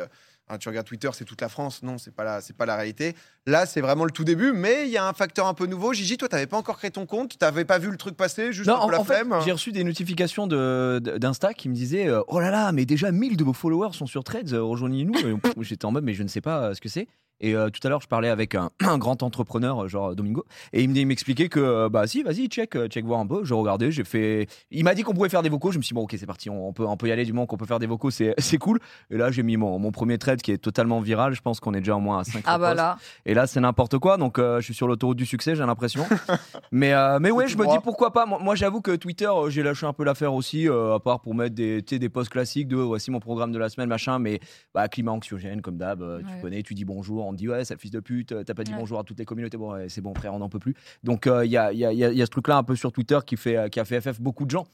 Hein, 0.49 0.59
tu 0.59 0.69
regardes 0.69 0.87
Twitter, 0.87 1.09
c'est 1.13 1.25
toute 1.25 1.41
la 1.41 1.49
France. 1.49 1.83
Non, 1.83 1.99
c'est 1.99 2.15
pas 2.15 2.25
la, 2.25 2.41
c'est 2.41 2.57
pas 2.57 2.67
la 2.67 2.77
réalité. 2.77 3.15
Là, 3.47 3.67
c'est 3.67 3.81
vraiment 3.81 4.05
le 4.05 4.11
tout 4.11 4.25
début, 4.25 4.53
mais 4.53 4.85
il 4.87 4.91
y 4.91 4.97
a 4.97 5.07
un 5.07 5.13
facteur 5.13 5.47
un 5.47 5.55
peu 5.55 5.67
nouveau. 5.67 5.93
Gigi, 5.93 6.17
toi, 6.17 6.29
t'avais 6.29 6.47
pas 6.47 6.57
encore 6.57 6.79
créé 6.79 6.91
ton 6.91 7.07
compte, 7.07 7.39
t'avais 7.39 7.65
pas 7.65 7.79
vu 7.79 7.91
le 7.91 7.97
truc 7.97 8.17
passer, 8.17 8.53
juste 8.53 8.69
Non, 8.69 8.77
en, 8.77 8.89
la 8.91 9.01
en 9.01 9.05
fait, 9.05 9.25
flemme. 9.25 9.35
j'ai 9.45 9.53
reçu 9.53 9.73
des 9.73 9.85
notifications 9.85 10.47
de- 10.47 11.01
d'Insta 11.19 11.55
qui 11.55 11.69
me 11.69 11.75
disaient 11.75 12.09
euh, 12.09 12.23
Oh 12.29 12.41
là 12.41 12.51
là, 12.51 12.73
mais 12.73 12.85
déjà 12.87 13.13
1000 13.13 13.37
de 13.37 13.45
vos 13.45 13.53
followers 13.53 13.93
sont 13.93 14.07
sur 14.07 14.25
Threads, 14.25 14.53
rejoignez-nous. 14.55 15.15
J'étais 15.61 15.85
en 15.85 15.93
mode, 15.93 16.05
mais 16.05 16.15
je 16.15 16.23
ne 16.23 16.29
sais 16.29 16.41
pas 16.41 16.65
euh, 16.71 16.75
ce 16.75 16.81
que 16.81 16.89
c'est. 16.89 17.07
Et 17.41 17.55
euh, 17.55 17.69
tout 17.71 17.81
à 17.87 17.91
l'heure, 17.91 18.01
je 18.01 18.09
parlais 18.09 18.29
avec 18.29 18.55
un, 18.55 18.71
un 18.81 18.99
grand 18.99 19.23
entrepreneur, 19.23 19.85
euh, 19.85 19.89
genre 19.89 20.15
Domingo, 20.17 20.45
et 20.73 20.83
il 20.83 20.89
me- 20.91 20.97
il 20.97 21.07
m'expliquait 21.07 21.49
que, 21.49 21.61
euh, 21.61 21.89
bah 21.89 22.07
si, 22.07 22.23
vas-y, 22.23 22.47
check, 22.49 22.77
check 22.89 23.05
voir 23.05 23.21
un 23.21 23.27
peu. 23.27 23.45
Je 23.45 23.53
regardais, 23.55 23.91
j'ai 23.91 24.05
fait. 24.05 24.47
Il 24.71 24.85
m'a 24.85 24.95
dit 24.95 25.03
qu'on 25.03 25.13
pouvait 25.15 25.29
faire 25.29 25.43
des 25.43 25.49
vocaux. 25.49 25.71
Je 25.73 25.79
me 25.79 25.83
suis 25.83 25.91
dit, 25.91 25.95
bon, 25.95 26.03
ok, 26.05 26.15
c'est 26.19 26.27
parti, 26.27 26.49
on, 26.51 26.69
on 26.69 26.73
peut, 26.73 26.87
on 26.87 26.97
peut 26.97 27.09
y 27.09 27.13
aller 27.13 27.25
du 27.25 27.33
moment 27.33 27.47
qu'on 27.47 27.57
peut 27.57 27.67
faire 27.67 27.79
des 27.79 27.87
vocaux, 27.87 28.11
c'est 28.11 28.35
c'est 28.39 28.59
cool. 28.59 28.79
Et 29.11 29.17
là, 29.19 29.31
j'ai 29.31 29.43
mis 29.43 29.57
mon, 29.57 29.79
mon 29.79 29.91
premier 29.93 30.19
thread 30.19 30.41
qui 30.41 30.53
est 30.53 30.59
totalement 30.59 31.01
viral. 31.01 31.35
Je 31.35 31.41
pense 31.43 31.61
qu'on 31.61 31.75
est 31.75 31.81
déjà 31.81 31.97
au 31.97 32.01
moins 32.01 32.21
à 32.21 32.25
5 32.25 32.43
Ah 32.47 32.59
bah 32.59 32.75
là. 32.75 32.97
et 33.27 33.35
là, 33.35 33.47
c'est 33.47 33.61
n'importe 33.61 33.99
quoi. 33.99 34.17
Donc, 34.17 34.39
euh, 34.39 34.61
je 34.61 34.65
suis 34.65 34.75
sur 34.75 34.89
l'autoroute 34.89 35.17
du 35.19 35.27
succès, 35.27 35.55
j'ai 35.57 35.65
l'impression. 35.67 36.05
mais, 36.73 36.93
euh, 36.95 37.19
mais 37.21 37.31
ouais, 37.31 37.49
je 37.49 37.57
me 37.59 37.67
dis 37.67 37.79
pourquoi 37.83 38.13
pas? 38.13 38.27
Moi, 38.27 38.39
moi, 38.43 38.55
j'avoue 38.55 38.81
que 38.81 38.97
Twitter, 38.97 39.31
j'ai 39.49 39.63
lâché 39.63 39.87
un 39.87 39.93
peu 39.93 40.05
l'affaire 40.05 40.33
aussi, 40.35 40.69
euh, 40.69 40.95
à 40.95 41.01
part 41.01 41.21
pour 41.21 41.35
mettre 41.35 41.55
des, 41.55 41.83
des 41.83 42.09
posts 42.09 42.31
classiques 42.31 42.69
de 42.69 42.77
voici 42.77 43.11
mon 43.11 43.21
programme 43.21 43.53
de 43.53 43.59
la 43.59 43.69
semaine, 43.69 43.89
machin. 43.89 44.19
Mais 44.19 44.41
bah, 44.75 44.89
climat 44.89 45.13
anxiogène, 45.13 45.61
comme 45.61 45.77
d'hab. 45.77 45.99
Tu 46.21 46.27
Ouais. 46.27 46.41
connais, 46.43 46.63
tu 46.63 46.75
dis 46.75 46.85
bonjour, 46.85 47.26
on 47.29 47.33
te 47.33 47.37
dit 47.39 47.49
ouais, 47.49 47.65
sale 47.65 47.79
fils 47.79 47.91
de 47.91 48.01
pute, 48.01 48.33
euh, 48.33 48.43
t'as 48.45 48.55
pas 48.55 48.65
dit 48.65 48.73
Ouais. 48.73 48.79
bonjour 48.79 48.99
à 48.99 49.05
toutes 49.05 49.19
les 49.19 49.25
communautés. 49.25 49.57
Bon, 49.57 49.73
ouais, 49.73 49.89
c'est 49.89 50.01
bon, 50.01 50.15
frère, 50.15 50.35
on 50.35 50.39
n'en 50.39 50.49
peut 50.49 50.59
plus. 50.59 50.75
Donc, 51.05 51.27
euh, 51.27 51.45
il 51.45 51.51
y, 51.51 51.57
a, 51.57 51.73
il 51.73 51.79
y, 51.79 51.85
a, 51.85 51.93
il 51.93 51.99
y 51.99 52.05
a- 52.05 52.11
il 52.11 52.19
y 52.19 52.23
a 52.23 52.27
ce 52.27 52.31
truc-là 52.31 52.57
un 52.59 52.63
peu 52.63 52.77
sur 52.77 52.93
Twitter 52.93 53.19
qui, 53.27 53.37
fait, 53.37 53.57
euh, 53.57 53.69
qui 53.69 53.81
a 53.81 53.85
fait 53.85 54.01
FF 54.01 54.21
beaucoup 54.21 54.45
de 54.45 54.51
gens. 54.51 54.67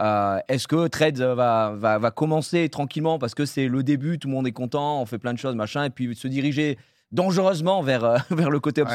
Euh, 0.00 0.38
Est-ce 0.48 0.66
que 0.66 0.88
Threads 0.88 1.18
va, 1.34 1.74
va, 1.76 1.98
va 1.98 2.10
commencer 2.10 2.68
tranquillement 2.70 3.18
parce 3.18 3.34
que 3.34 3.44
c'est 3.44 3.68
le 3.68 3.82
début, 3.82 4.18
tout 4.18 4.28
le 4.28 4.34
monde 4.34 4.46
est 4.46 4.52
content, 4.52 5.00
on 5.02 5.06
fait 5.06 5.18
plein 5.18 5.34
de 5.34 5.38
choses, 5.38 5.54
machin, 5.54 5.84
et 5.84 5.90
puis 5.90 6.14
se 6.16 6.26
diriger 6.28 6.78
dangereusement 7.12 7.82
vers, 7.82 8.04
euh, 8.04 8.16
vers 8.30 8.50
le 8.50 8.60
côté 8.60 8.82
Ouais. 8.82 8.88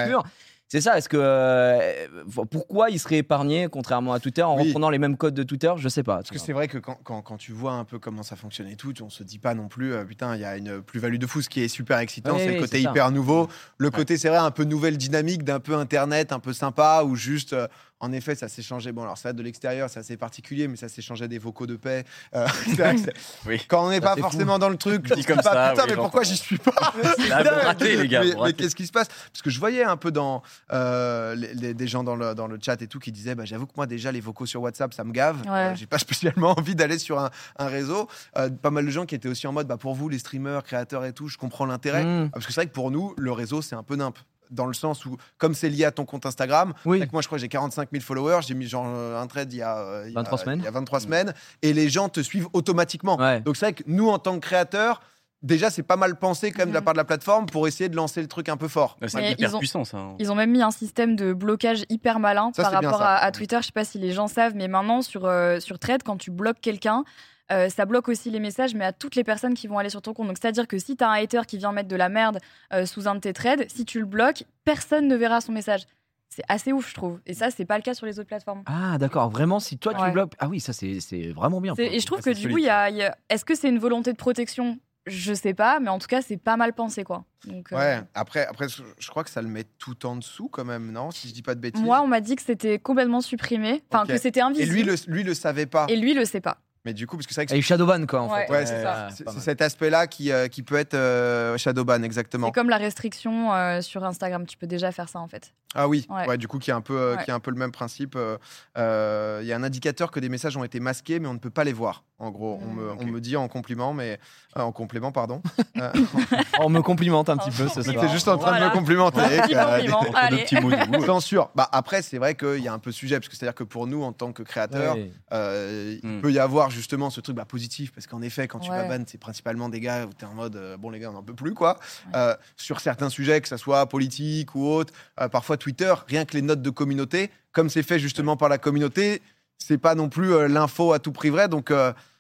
C'est 0.67 0.81
ça, 0.81 0.97
est-ce 0.97 1.07
que. 1.07 1.17
euh, 1.19 2.07
pourquoi 2.49 2.89
il 2.89 2.99
serait 2.99 3.17
épargné, 3.17 3.67
contrairement 3.71 4.13
à 4.13 4.19
Twitter, 4.19 4.41
en 4.41 4.57
Oui. 4.57 4.67
reprenant 4.69 4.89
les 4.89 4.97
mêmes 4.97 5.15
codes 5.15 5.35
de 5.35 5.43
Twitter? 5.43 5.71
Je 5.77 5.87
sais 5.89 6.01
pas. 6.01 6.15
Parce 6.17 6.31
que 6.31 6.39
c'est 6.39 6.53
vrai 6.53 6.67
que 6.67 6.79
quand, 6.79 6.97
quand, 7.03 7.21
quand 7.21 7.37
tu 7.37 7.51
vois 7.51 7.73
un 7.73 7.83
peu 7.85 7.99
comment 7.99 8.23
ça 8.23 8.35
fonctionne 8.35 8.67
et 8.67 8.75
tout, 8.75 8.91
on 9.03 9.09
se 9.11 9.23
dit 9.23 9.37
pas 9.37 9.53
non 9.53 9.67
plus, 9.67 9.93
euh, 9.93 10.03
putain, 10.05 10.35
il 10.35 10.41
y 10.41 10.45
a 10.45 10.57
une 10.57 10.81
plus-value 10.81 11.17
de 11.17 11.27
fou. 11.27 11.41
Ce 11.43 11.49
qui 11.49 11.61
est 11.61 11.67
super 11.67 11.99
excitant, 11.99 12.33
Oui, 12.33 12.39
c'est 12.39 12.47
oui, 12.49 12.55
le 12.55 12.61
côté 12.61 12.81
ça. 12.81 12.89
hyper 12.89 13.11
nouveau. 13.11 13.47
Le 13.77 13.91
côté, 13.91 14.17
c'est 14.17 14.29
vrai, 14.29 14.39
un 14.39 14.51
peu 14.51 14.63
nouvelle 14.63 14.97
dynamique, 14.97 15.43
d'un 15.43 15.59
peu 15.59 15.75
internet, 15.75 16.31
un 16.31 16.39
peu 16.39 16.51
sympa, 16.51 17.03
ou 17.05 17.15
juste, 17.15 17.53
euh, 17.53 17.67
en 18.01 18.11
effet, 18.11 18.35
ça 18.35 18.47
s'est 18.49 18.61
changé. 18.61 18.91
Bon, 18.91 19.03
alors 19.03 19.17
ça 19.17 19.31
de 19.33 19.41
l'extérieur, 19.41 19.89
c'est 19.89 19.99
assez 19.99 20.17
particulier, 20.17 20.67
mais 20.67 20.75
ça 20.75 20.89
s'est 20.89 21.01
changé 21.01 21.27
des 21.27 21.39
vocaux 21.39 21.65
de 21.65 21.75
paix. 21.77 22.03
Euh, 22.35 22.45
c'est 22.65 22.73
vrai 22.75 22.95
que 22.95 23.01
c'est- 23.01 23.13
Oui. 23.45 23.61
Quand 23.67 23.85
on 23.85 23.89
n'est 23.89 24.01
pas 24.01 24.15
forcément 24.17 24.59
dans 24.59 24.69
le 24.69 24.77
truc, 24.77 25.07
je 25.07 25.13
dis 25.13 25.23
comme 25.23 25.37
pas, 25.37 25.43
ça, 25.43 25.69
putain, 25.71 25.83
oui, 25.83 25.89
mais 25.91 25.95
pourquoi 25.95 26.23
j'y 26.23 26.35
suis 26.35 26.57
pas? 26.57 26.93
Là, 27.29 27.43
vous 27.43 27.65
ratez, 27.65 27.95
les 27.95 28.07
gars. 28.07 28.23
mais, 28.43 28.53
qu'est-ce 28.53 28.75
qui 28.75 28.85
se 28.85 28.91
passe? 28.91 29.07
Parce 29.07 29.41
que 29.41 29.49
je 29.49 29.59
voyais 29.59 29.83
un 29.83 29.97
peu 29.97 30.11
dans 30.11 30.43
euh, 30.73 31.35
les- 31.35 31.53
les- 31.53 31.73
des 31.73 31.87
gens 31.87 32.03
dans 32.03 32.15
le, 32.15 32.35
dans 32.35 32.47
le 32.47 32.59
chat 32.61 32.81
et 32.81 32.87
tout 32.87 32.99
qui 32.99 33.11
disaient 33.11 33.35
bah, 33.35 33.45
J'avoue 33.45 33.65
que 33.65 33.73
moi, 33.77 33.85
déjà, 33.87 34.11
les 34.11 34.21
vocaux 34.21 34.45
sur 34.45 34.61
WhatsApp, 34.61 34.93
ça 34.93 35.03
me 35.03 35.11
gave. 35.11 35.41
Ouais. 35.43 35.49
Euh, 35.51 35.75
J'ai 35.75 35.87
pas 35.87 35.97
spécialement 35.99 36.53
envie 36.57 36.75
d'aller 36.75 36.99
sur 36.99 37.19
un, 37.19 37.29
un 37.57 37.67
réseau. 37.67 38.07
Euh, 38.37 38.49
pas 38.49 38.71
mal 38.71 38.85
de 38.85 38.91
gens 38.91 39.05
qui 39.05 39.15
étaient 39.15 39.29
aussi 39.29 39.47
en 39.47 39.53
mode 39.53 39.67
bah, 39.67 39.77
Pour 39.77 39.95
vous, 39.95 40.09
les 40.09 40.19
streamers, 40.19 40.63
créateurs 40.63 41.05
et 41.05 41.13
tout, 41.13 41.27
je 41.29 41.37
comprends 41.37 41.65
l'intérêt. 41.65 42.03
Mmh. 42.03 42.25
Ah, 42.27 42.29
Parce 42.33 42.45
que 42.45 42.51
c'est 42.53 42.61
vrai 42.61 42.67
que 42.67 42.73
pour 42.73 42.91
nous, 42.91 43.13
le 43.17 43.31
réseau, 43.31 43.61
c'est 43.61 43.75
un 43.75 43.83
peu 43.83 43.95
nimp. 43.95 44.17
Dans 44.51 44.65
le 44.65 44.73
sens 44.73 45.05
où, 45.05 45.17
comme 45.37 45.53
c'est 45.53 45.69
lié 45.69 45.85
à 45.85 45.91
ton 45.91 46.05
compte 46.05 46.25
Instagram, 46.25 46.73
Oui. 46.85 47.03
moi 47.11 47.21
je 47.21 47.27
crois 47.27 47.37
que 47.37 47.41
j'ai 47.41 47.47
45 47.49 47.89
000 47.91 48.03
followers, 48.03 48.39
j'ai 48.47 48.53
mis 48.53 48.67
genre 48.67 48.85
euh, 48.87 49.19
un 49.21 49.27
trade 49.27 49.51
il 49.53 49.57
y 49.57 49.61
a, 49.61 49.77
euh, 49.77 50.03
il 50.07 50.13
y 50.13 50.15
a- 50.15 50.19
23 50.21 50.37
semaines. 50.37 50.59
il 50.59 50.65
y 50.65 50.67
a 50.67 50.71
23 50.71 50.99
semaines, 50.99 51.33
et 51.61 51.73
les 51.73 51.89
gens 51.89 52.09
te 52.09 52.19
suivent 52.21 52.47
automatiquement. 52.53 53.17
Ouais. 53.19 53.41
Donc 53.41 53.57
c'est 53.57 53.65
vrai 53.65 53.73
que 53.73 53.83
nous, 53.87 54.09
en 54.09 54.19
tant 54.19 54.35
que 54.39 54.45
créateurs, 54.45 55.01
déjà 55.45 55.69
c'est 55.69 55.83
pas 55.83 55.95
mal 55.95 56.15
pensé 56.17 56.51
quand 56.51 56.59
même 56.59 56.69
de 56.69 56.73
la 56.73 56.79
Mhm. 56.81 56.85
part 56.85 56.93
de 56.93 56.97
la 56.97 57.05
plateforme 57.05 57.45
pour 57.45 57.67
essayer 57.67 57.89
de 57.89 57.95
lancer 57.95 58.21
le 58.21 58.27
truc 58.27 58.49
un 58.49 58.57
peu 58.57 58.67
fort. 58.67 58.97
C'est 59.07 59.31
hyper 59.31 59.49
ils 59.49 59.55
ont- 59.55 59.59
puissant, 59.59 59.83
ça. 59.85 59.97
hein. 59.97 60.15
Ils 60.19 60.31
ont 60.31 60.35
même 60.35 60.51
mis 60.51 60.61
un 60.61 60.71
système 60.71 61.15
de 61.15 61.33
blocage 61.33 61.83
hyper 61.89 62.19
malin 62.19 62.51
Ça, 62.55 62.63
par 62.63 62.71
rapport 62.73 63.01
à, 63.01 63.15
à 63.17 63.31
Twitter. 63.31 63.57
Je 63.61 63.67
sais 63.67 63.71
pas 63.71 63.85
si 63.85 63.97
les 63.99 64.11
gens 64.11 64.27
savent, 64.27 64.55
mais 64.55 64.67
maintenant 64.67 65.01
sur, 65.01 65.25
euh, 65.25 65.59
sur 65.59 65.79
Thread, 65.79 66.03
quand 66.03 66.17
tu 66.17 66.31
bloques 66.31 66.59
quelqu'un, 66.61 67.03
euh, 67.51 67.69
ça 67.69 67.85
bloque 67.85 68.09
aussi 68.09 68.31
les 68.31 68.39
messages, 68.39 68.73
mais 68.73 68.85
à 68.85 68.91
toutes 68.91 69.15
les 69.15 69.23
personnes 69.23 69.53
qui 69.53 69.67
vont 69.67 69.77
aller 69.77 69.89
sur 69.91 70.01
ton 70.01 70.13
compte. 70.13 70.27
Donc 70.27 70.37
c'est-à-dire 70.41 70.67
que 70.67 70.79
si 70.79 70.97
tu 70.97 71.03
as 71.03 71.09
un 71.09 71.13
hater 71.21 71.41
qui 71.47 71.57
vient 71.57 71.71
mettre 71.71 71.89
de 71.89 71.95
la 71.95 72.09
merde 72.09 72.39
euh, 72.73 72.85
sous 72.87 73.07
un 73.07 73.13
de 73.15 73.19
tes 73.19 73.33
threads, 73.33 73.65
si 73.69 73.85
tu 73.85 73.99
le 73.99 74.05
bloques, 74.05 74.43
personne 74.63 75.07
ne 75.07 75.15
verra 75.15 75.41
son 75.41 75.51
message. 75.51 75.81
C'est 76.29 76.43
assez 76.49 76.73
ouf, 76.73 76.89
je 76.89 76.95
trouve. 76.95 77.19
Et 77.27 77.33
ça, 77.35 77.49
c'est 77.51 77.63
pas 77.65 77.77
le 77.77 77.83
cas 77.83 77.93
sur 77.93 78.07
les 78.07 78.19
autres 78.19 78.27
plateformes. 78.27 78.63
Ah, 78.65 78.97
d'accord. 78.97 79.29
Vraiment, 79.29 79.59
si 79.59 79.77
toi 79.77 79.93
tu 79.93 80.01
Ouais. 80.01 80.11
bloques. 80.11 80.33
Ah 80.39 80.47
oui, 80.49 80.59
ça 80.59 80.73
c'est 80.73 80.99
c'est 80.99 81.27
vraiment 81.31 81.61
bien. 81.61 81.75
Et 81.77 81.99
je 81.99 82.05
trouve 82.05 82.19
que 82.19 82.31
du 82.31 82.49
coup, 82.49 82.57
il 82.57 82.65
y 82.65 82.69
a, 82.69 82.89
il 82.89 82.97
y 82.97 83.03
a- 83.03 83.15
est-ce 83.29 83.45
que 83.45 83.53
c'est 83.55 83.69
une 83.69 83.79
volonté 83.79 84.11
de 84.11 84.17
protection 84.17 84.77
Je 85.07 85.33
sais 85.33 85.53
pas, 85.53 85.79
mais 85.79 85.89
en 85.89 85.99
tout 85.99 86.07
cas, 86.07 86.21
c'est 86.21 86.37
pas 86.37 86.57
mal 86.57 86.73
pensé, 86.73 87.03
quoi. 87.03 87.25
Donc, 87.45 87.71
euh, 87.71 87.77
Ouais, 87.77 88.01
après, 88.15 88.45
après 88.47 88.67
je 88.69 89.07
crois 89.07 89.23
que 89.23 89.29
ça 89.29 89.41
le 89.41 89.47
met 89.47 89.63
tout 89.77 90.05
en 90.05 90.15
dessous 90.15 90.49
quand 90.49 90.65
même, 90.65 90.91
non 90.91 91.11
Si 91.11 91.27
je 91.27 91.33
dis 91.33 91.43
pas 91.43 91.53
de 91.53 91.59
bêtises? 91.59 91.83
Moi, 91.83 92.01
on 92.01 92.07
m'a 92.07 92.21
dit 92.21 92.35
que 92.35 92.41
c'était 92.41 92.79
complètement 92.79 93.21
supprimé, 93.21 93.83
enfin 93.91 94.05
que 94.05 94.17
c'était 94.17 94.39
et 94.39 94.43
invisible. 94.43 94.73
lui 94.73 94.83
le, 94.83 94.95
lui 95.07 95.23
le 95.23 95.33
savait 95.35 95.67
pas? 95.67 95.85
Et 95.89 95.95
lui, 95.95 96.13
le 96.15 96.25
sait 96.25 96.41
pas. 96.41 96.57
Mais 96.85 96.93
du 96.93 97.07
coup, 97.07 97.17
parce 97.17 97.25
que 97.27 97.33
c'est 97.33 97.41
vrai 97.41 97.45
que 97.47 97.53
Et 97.55 97.61
Shadowban, 97.61 98.05
quoi, 98.05 98.21
en 98.21 98.31
Ouais, 98.31 98.45
fait. 98.45 98.51
Ouais, 98.53 98.65
c'est 98.65 98.81
ça. 98.83 99.07
c'est 99.09 99.39
cet 99.39 99.61
aspect-là 99.61 100.07
qui, 100.07 100.31
euh, 100.31 100.47
qui 100.47 100.61
peut 100.63 100.75
être 100.75 100.93
euh, 100.93 101.57
Shadowban, 101.57 102.03
exactement. 102.03 102.47
C'est 102.47 102.53
comme 102.53 102.69
la 102.69 102.77
restriction 102.77 103.53
euh, 103.53 103.81
sur 103.81 104.03
Instagram. 104.03 104.45
Tu 104.45 104.55
peux 104.57 104.67
déjà 104.67 104.91
faire 104.91 105.09
ça, 105.09 105.19
en 105.19 105.27
fait. 105.27 105.51
Ah 105.77 105.89
oui, 105.89 106.05
ouais. 106.09 106.25
Ouais. 106.27 106.37
du 106.37 106.47
coup, 106.47 106.57
qui 106.59 106.69
est 106.69 106.73
un 106.73 106.79
peu, 106.81 106.97
euh, 106.97 107.15
Ouais. 107.17 107.23
qui 107.25 107.31
est 107.31 107.33
un 107.33 107.39
peu 107.41 107.51
le 107.51 107.57
même 107.57 107.71
principe. 107.71 108.15
euh, 108.15 108.37
euh, 108.77 109.39
Il 109.41 109.47
y 109.47 109.51
a 109.51 109.55
un 109.57 109.63
indicateur 109.63 110.09
que 110.11 110.19
des 110.21 110.29
messages 110.29 110.55
ont 110.55 110.63
été 110.63 110.79
masqués, 110.79 111.19
mais 111.19 111.27
on 111.27 111.33
ne 111.33 111.39
peut 111.39 111.49
pas 111.49 111.63
les 111.65 111.73
voir. 111.73 112.03
En 112.17 112.31
gros, 112.31 112.59
on, 112.63 112.67
Mm, 112.67 112.75
me, 112.77 112.91
ok. 112.91 112.97
on 113.01 113.05
me 113.07 113.19
dit 113.19 113.35
en 113.35 113.47
compliment, 113.49 113.93
mais 113.93 114.17
euh, 114.57 114.61
en 114.61 114.71
complément, 114.71 115.11
pardon. 115.11 115.41
Euh, 115.81 115.91
On 116.61 116.69
me 116.69 116.81
complimente 116.81 117.27
un 117.29 117.35
petit 117.35 117.51
peu 117.51 117.67
ce 117.67 117.81
soir. 117.81 118.07
Juste 118.07 118.29
en 118.29 118.37
train 118.37 118.57
de 118.57 118.63
me 118.63 118.69
complimenter. 118.71 119.19
Petit 119.19 120.55
compliment. 120.55 120.97
Bien 121.03 121.19
sûr. 121.19 121.49
Bah, 121.55 121.67
après, 121.73 122.01
c'est 122.01 122.17
vrai 122.17 122.35
qu'il 122.35 122.59
y 122.59 122.67
a 122.69 122.73
un 122.73 122.79
peu 122.79 122.91
sujet, 122.93 123.17
parce 123.19 123.27
que 123.27 123.35
c'est-à-dire 123.35 123.55
que 123.55 123.63
pour 123.65 123.85
nous, 123.87 124.01
en 124.03 124.13
tant 124.13 124.31
que 124.31 124.43
créateurs, 124.43 124.95
Ouais. 124.95 125.11
euh, 125.33 125.97
il 126.01 126.09
Mm. 126.09 126.21
peut 126.21 126.31
y 126.31 126.39
avoir 126.39 126.69
justement 126.75 127.09
ce 127.09 127.21
truc 127.21 127.35
bah, 127.35 127.45
positif, 127.45 127.91
parce 127.91 128.05
qu'en 128.07 128.21
effet, 128.21 128.47
quand 128.47 128.59
tu 128.59 128.69
Ouais. 128.69 128.87
vas 128.87 128.97
ban, 128.97 129.03
c'est 129.07 129.17
principalement 129.19 129.69
des 129.69 129.79
gars 129.79 130.05
où 130.05 130.09
tu 130.13 130.25
es 130.25 130.27
en 130.27 130.33
mode 130.33 130.55
euh, 130.55 130.77
bon, 130.77 130.89
les 130.91 130.99
gars, 130.99 131.09
on 131.09 131.13
n'en 131.13 131.23
peut 131.23 131.33
plus, 131.33 131.53
quoi. 131.53 131.79
Ouais. 132.07 132.11
Euh, 132.15 132.35
sur 132.57 132.79
certains 132.81 133.09
sujets, 133.09 133.41
que 133.41 133.47
ce 133.47 133.57
soit 133.57 133.87
politique 133.87 134.53
ou 134.55 134.67
autre, 134.67 134.93
euh, 135.19 135.27
parfois 135.29 135.57
Twitter, 135.57 135.93
rien 136.07 136.25
que 136.25 136.33
les 136.33 136.41
notes 136.41 136.61
de 136.61 136.69
communauté, 136.69 137.31
comme 137.51 137.69
c'est 137.69 137.83
fait 137.83 137.97
justement 137.99 138.37
par 138.37 138.49
la 138.49 138.57
communauté, 138.57 139.21
c'est 139.57 139.77
pas 139.77 139.95
non 139.95 140.09
plus 140.09 140.47
l'info 140.49 140.91
à 140.93 140.99
tout 140.99 141.11
prix 141.13 141.29
vrai. 141.29 141.47
Donc, 141.47 141.71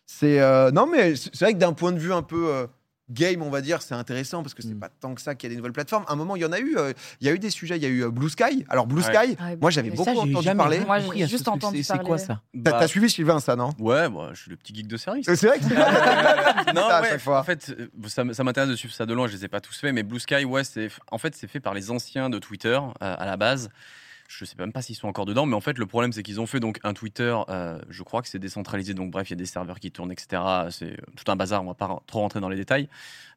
c'est. 0.05 0.39
non, 0.71 0.87
mais 0.87 1.15
c'est 1.15 1.29
c'est 1.35 1.45
vrai 1.45 1.53
que 1.53 1.59
d'un 1.59 1.73
point 1.73 1.91
de 1.91 1.99
vue 1.99 2.13
un 2.13 2.23
peu. 2.23 2.67
Game, 3.11 3.43
on 3.43 3.51
va 3.51 3.61
dire, 3.61 3.83
c'est 3.83 3.93
intéressant 3.93 4.41
parce 4.41 4.55
que 4.55 4.63
c'est 4.63 4.73
Mm. 4.73 4.79
pas 4.79 4.89
tant 4.89 5.13
que 5.13 5.21
ça 5.21 5.35
qu'il 5.35 5.47
y 5.47 5.51
a 5.51 5.53
des 5.53 5.57
nouvelles 5.57 5.73
plateformes. 5.73 6.05
À 6.07 6.13
un 6.13 6.15
moment, 6.15 6.35
il 6.35 6.41
y 6.41 6.45
en 6.45 6.51
a 6.51 6.57
eu. 6.59 6.75
euh, 6.77 6.91
Il 7.21 7.27
y 7.27 7.29
a 7.29 7.33
eu 7.33 7.39
des 7.39 7.51
sujets. 7.51 7.77
Il 7.77 7.83
y 7.83 7.85
a 7.85 7.89
eu 7.89 8.03
euh, 8.03 8.09
Blue 8.09 8.29
Sky. 8.29 8.65
Alors 8.67 8.87
Blue 8.87 9.01
Ouais. 9.03 9.13
Sky, 9.13 9.37
Ouais, 9.39 9.55
moi 9.61 9.69
j'avais 9.69 9.91
beaucoup 9.91 10.05
ça, 10.05 10.19
entendu 10.19 10.55
parler. 10.55 10.79
Moi, 10.79 10.99
j'ai 11.15 11.25
ce 11.25 11.29
juste 11.29 11.47
entendu 11.47 11.77
C'est- 11.77 11.83
C'est 11.93 11.99
quoi 11.99 12.17
parler. 12.17 12.23
ça 12.23 12.41
T'as 12.51 12.71
Bah, 12.71 12.77
t'as 12.79 12.87
suivi 12.87 13.07
Sylvain 13.09 13.39
ça, 13.39 13.55
non? 13.55 13.69
Ouais, 13.77 14.09
bah, 14.09 14.29
je 14.33 14.41
suis 14.41 14.49
le 14.49 14.57
petit 14.57 14.73
geek 14.73 14.87
de 14.87 14.97
service. 14.97 15.25
C'est 15.31 15.45
vrai 15.47 15.59
que 15.59 15.65
c'est 15.69 16.73
non, 16.73 16.87
à 16.87 17.01
ouais, 17.01 17.09
chaque 17.09 17.21
fois. 17.21 17.39
en 17.39 17.43
fait, 17.43 17.75
euh, 17.77 17.87
ça, 18.07 18.23
ça 18.33 18.43
m'intéresse 18.43 18.69
de 18.71 18.75
suivre 18.75 18.93
ça 18.93 19.05
de 19.05 19.13
loin. 19.13 19.27
Je 19.27 19.33
les 19.33 19.45
ai 19.45 19.47
pas 19.49 19.61
tous 19.61 19.77
faits, 19.77 19.93
mais 19.93 20.01
Blue 20.03 20.19
Sky, 20.19 20.43
ouais, 20.45 20.63
c'est 20.63 20.89
en 21.11 21.17
fait 21.19 21.35
c'est 21.35 21.47
fait 21.47 21.59
par 21.59 21.73
les 21.75 21.91
anciens 21.91 22.29
de 22.31 22.39
Twitter 22.39 22.69
euh, 22.79 22.89
à 22.99 23.25
la 23.25 23.37
base. 23.37 23.69
Je 24.27 24.43
sais 24.45 24.55
même 24.57 24.71
pas 24.73 24.81
s'ils 24.81 24.95
sont 24.95 25.07
encore 25.07 25.25
dedans, 25.25 25.45
mais 25.45 25.55
en 25.55 25.61
fait 25.61 25.77
le 25.77 25.85
problème 25.85 26.11
c'est 26.11 26.23
qu'ils 26.23 26.41
ont 26.41 26.45
fait 26.47 26.59
donc 26.59 26.79
un 26.83 26.93
Twitter. 26.93 27.35
euh, 27.49 27.79
je 27.89 28.01
crois 28.03 28.21
que 28.21 28.27
c'est 28.27 28.39
décentralisé, 28.39 28.93
donc 28.93 29.11
bref, 29.11 29.29
il 29.29 29.33
y 29.33 29.33
a 29.33 29.37
des 29.37 29.45
serveurs 29.45 29.79
qui 29.79 29.91
tournent, 29.91 30.11
etc. 30.11 30.41
C'est 30.71 30.93
euh, 30.93 30.97
tout 31.15 31.31
un 31.31 31.35
bazar. 31.35 31.61
On 31.63 31.67
va 31.67 31.73
pas 31.75 32.01
trop 32.07 32.19
rentrer 32.21 32.39
dans 32.39 32.49
les 32.49 32.55
détails, 32.57 32.89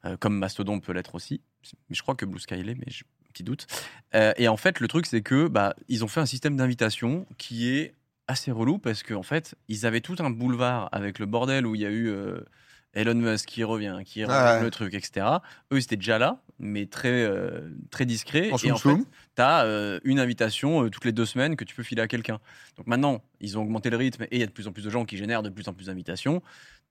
euh, 0.05 0.17
comme 0.17 0.37
Mastodon 0.37 0.79
peut 0.79 0.91
l'être 0.93 1.13
aussi. 1.15 1.41
Mais 1.89 1.95
je 1.95 2.01
crois 2.01 2.15
que 2.15 2.25
Blue 2.25 2.39
Sky 2.39 2.63
l'est, 2.63 2.75
mais 2.75 2.85
j'ai 2.87 3.03
un 3.05 3.31
petit 3.31 3.43
doute. 3.43 3.67
Euh, 4.15 4.33
et 4.37 4.47
en 4.47 4.57
fait, 4.57 4.79
le 4.79 4.87
truc 4.87 5.05
c'est 5.05 5.21
que 5.21 5.47
bah 5.47 5.75
ils 5.87 6.03
ont 6.03 6.07
fait 6.07 6.21
un 6.21 6.25
système 6.25 6.55
d'invitation 6.57 7.27
qui 7.37 7.69
est 7.69 7.93
assez 8.27 8.51
relou 8.51 8.77
parce 8.79 9.03
qu'en 9.03 9.15
en 9.19 9.23
fait 9.23 9.55
ils 9.67 9.85
avaient 9.85 10.01
tout 10.01 10.15
un 10.19 10.29
boulevard 10.29 10.89
avec 10.91 11.19
le 11.19 11.25
bordel 11.25 11.65
où 11.67 11.75
il 11.75 11.81
y 11.81 11.85
a 11.85 11.91
eu 11.91 12.11
Elon 12.93 13.15
Musk 13.15 13.47
qui 13.47 13.63
revient, 13.63 13.99
qui 14.05 14.23
revient 14.25 14.35
Ouais. 14.57 14.61
le 14.63 14.71
truc, 14.71 14.93
etc. 14.95 15.25
Eux, 15.71 15.77
ils 15.77 15.83
étaient 15.83 15.95
déjà 15.95 16.17
là, 16.17 16.41
mais 16.59 16.85
très, 16.85 17.23
euh, 17.23 17.69
très 17.89 18.05
discret. 18.05 18.51
En 18.51 18.57
et 18.57 18.71
en 18.71 18.77
fait, 18.77 18.89
tu 19.35 19.41
as 19.41 19.99
une 20.03 20.19
invitation 20.19 20.83
euh, 20.85 20.89
toutes 20.89 21.05
les 21.05 21.11
deux 21.11 21.25
semaines 21.25 21.55
que 21.55 21.63
tu 21.63 21.75
peux 21.75 21.83
filer 21.83 22.01
à 22.01 22.07
quelqu'un. 22.07 22.39
Donc 22.77 22.87
maintenant, 22.87 23.21
ils 23.39 23.57
ont 23.57 23.61
augmenté 23.61 23.89
le 23.89 23.97
rythme 23.97 24.23
et 24.23 24.27
il 24.31 24.39
y 24.39 24.43
a 24.43 24.47
de 24.47 24.51
plus 24.51 24.67
en 24.67 24.71
plus 24.71 24.83
de 24.83 24.89
gens 24.89 25.05
qui 25.05 25.17
génèrent 25.17 25.43
de 25.43 25.49
plus 25.49 25.67
en 25.67 25.73
plus 25.73 25.85
d'invitations. 25.87 26.41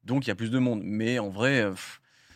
Donc 0.04 0.26
il 0.26 0.28
y 0.28 0.30
a 0.30 0.34
plus 0.34 0.50
de 0.50 0.58
monde. 0.58 0.80
Mais 0.82 1.18
en 1.18 1.28
vrai, 1.28 1.60
euh, 1.60 1.72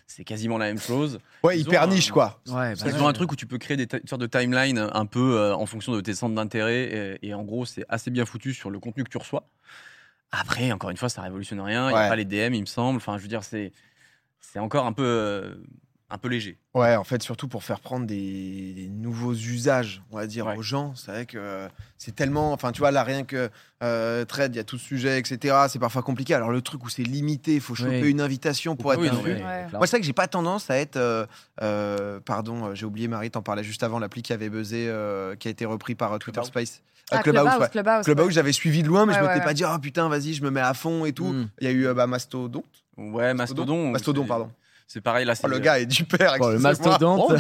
c'est 0.07 0.25
quasiment 0.25 0.59
la 0.59 0.67
même 0.67 0.79
chose. 0.81 1.19
Ouais, 1.43 1.59
Ils 1.59 1.63
hyper 1.67 1.87
niche, 1.89 2.11
quoi. 2.11 2.43
Ouais, 2.49 2.75
Ils 2.75 3.03
ont 3.03 3.09
un 3.09 3.13
truc 3.15 3.33
où 3.33 3.37
tu 3.37 3.47
peux 3.47 3.57
créer 3.59 3.77
des 3.79 3.87
ta- 3.87 3.99
une 3.99 4.07
sorte 4.07 4.21
de 4.21 4.27
timeline 4.27 4.79
un 4.93 5.07
peu 5.07 5.37
euh, 5.39 5.55
en 5.55 5.65
fonction 5.65 5.93
de 5.95 6.01
tes 6.03 6.13
centres 6.15 6.35
d'intérêt. 6.35 7.19
Et, 7.23 7.29
et 7.29 7.35
en 7.35 7.45
gros, 7.45 7.65
c'est 7.65 7.85
assez 7.89 8.11
bien 8.11 8.27
foutu 8.27 8.53
sur 8.53 8.69
le 8.71 8.79
contenu 8.79 9.05
que 9.05 9.09
tu 9.11 9.17
reçois. 9.19 9.49
Après, 10.31 10.73
encore 10.73 10.91
une 10.91 10.97
fois, 10.97 11.09
ça 11.09 11.23
révolutionne 11.23 11.61
rien. 11.61 11.87
Il 11.87 11.93
n'y 11.93 11.95
Ouais. 11.95 12.05
a 12.05 12.09
pas 12.09 12.17
les 12.17 12.25
DM, 12.25 12.55
il 12.55 12.61
me 12.63 12.67
semble. 12.67 12.97
Enfin, 12.97 13.17
je 13.19 13.23
veux 13.23 13.29
dire, 13.29 13.45
c'est 13.45 13.73
c'est 14.41 14.59
encore 14.59 14.87
un 14.87 14.93
peu, 14.93 15.05
euh, 15.05 15.55
un 16.13 16.19
peu 16.19 16.29
léger. 16.29 16.59
Ouais, 16.75 16.95
en 16.95 17.05
fait, 17.05 17.23
surtout 17.23 17.49
pour 17.49 17.65
faire 17.65 17.81
prendre 17.81 18.07
des, 18.07 18.75
des 18.75 18.89
nouveaux 18.89 19.33
usages, 19.33 20.03
on 20.11 20.17
va 20.17 20.27
dire, 20.27 20.47
Ouais. 20.47 20.57
aux 20.57 20.63
gens. 20.63 20.95
C'est 20.95 21.11
vrai 21.11 21.27
que 21.27 21.39
euh, 21.39 21.69
c'est 21.97 22.15
tellement. 22.15 22.53
Enfin, 22.53 22.71
tu 22.71 22.81
vois, 22.81 22.91
là, 22.91 23.03
rien 23.03 23.25
que 23.25 23.49
euh, 23.83 24.25
trade, 24.27 24.55
il 24.55 24.59
y 24.59 24.61
a 24.61 24.65
tout 24.65 24.77
ce 24.79 24.85
sujet, 24.85 25.19
etc. 25.19 25.57
C'est 25.69 25.79
parfois 25.79 26.03
compliqué. 26.03 26.35
Alors, 26.35 26.51
le 26.51 26.61
truc 26.61 26.85
où 26.85 26.89
c'est 26.91 27.03
limité, 27.03 27.55
il 27.55 27.61
faut 27.61 27.75
choper 27.75 28.03
Oui. 28.03 28.11
une 28.11 28.21
invitation 28.21 28.77
pour 28.77 28.91
Ah 28.91 28.95
être 28.95 29.01
oui, 29.01 29.09
mais- 29.25 29.43
Ouais. 29.43 29.67
Moi, 29.73 29.87
c'est 29.87 29.93
vrai 29.93 30.01
que 30.01 30.07
j'ai 30.07 30.13
pas 30.13 30.29
tendance 30.29 30.69
à 30.71 30.77
être. 30.77 30.97
euh, 30.97 31.25
euh, 31.63 32.21
pardon, 32.21 32.67
euh, 32.67 32.75
j'ai 32.75 32.85
oublié, 32.87 33.09
Marie, 33.09 33.31
t'en 33.31 33.43
parlais 33.43 33.65
juste 33.65 33.83
avant, 33.83 33.99
l'appli 33.99 34.23
qui 34.23 34.33
avait 34.35 34.51
buzzé, 34.51 34.87
euh, 34.89 35.35
qui 35.37 35.49
a 35.49 35.51
été 35.51 35.65
repris 35.65 35.95
par 35.95 36.13
euh, 36.13 36.19
Twitter 36.19 36.41
Clubhouse. 36.43 36.49
Space. 36.69 36.83
Ah, 37.11 37.23
Clubhouse, 37.23 37.43
Clubhouse, 37.43 37.61
ouais. 37.63 37.69
Clubhouse, 37.71 38.05
Clubhouse, 38.05 38.27
ouais. 38.27 38.33
j'avais 38.33 38.53
suivi 38.53 38.83
de 38.83 38.89
loin, 38.89 39.05
mais 39.07 39.15
je 39.15 39.19
m'étais 39.21 39.33
ouais, 39.35 39.41
pas 39.41 39.47
ouais. 39.49 39.55
dit, 39.55 39.65
ah 39.65 39.79
putain, 39.81 40.09
vas-y, 40.09 40.35
je 40.35 40.43
me 40.43 40.51
mets 40.51 40.61
à 40.61 40.73
fond 40.75 41.05
et 41.05 41.13
tout. 41.13 41.27
Mm. 41.33 41.49
Il 41.61 41.65
y 41.65 41.69
a 41.69 41.73
eu 41.73 41.93
bah, 41.95 42.07
Mastodon. 42.07 42.63
Ouais, 42.97 43.35
Mastodon. 43.35 43.91
Mastodon, 43.91 44.23
c'est- 44.23 44.29
pardon. 44.29 44.51
C'est 44.93 45.01
pareil, 45.01 45.25
là, 45.25 45.33
Oh, 45.43 45.47
le 45.47 45.59
gars 45.59 45.79
est 45.81 45.87
du 45.87 46.05
père. 46.05 46.37
Oh, 46.39 46.51
le 46.51 46.59
mastodonte. 46.59 47.33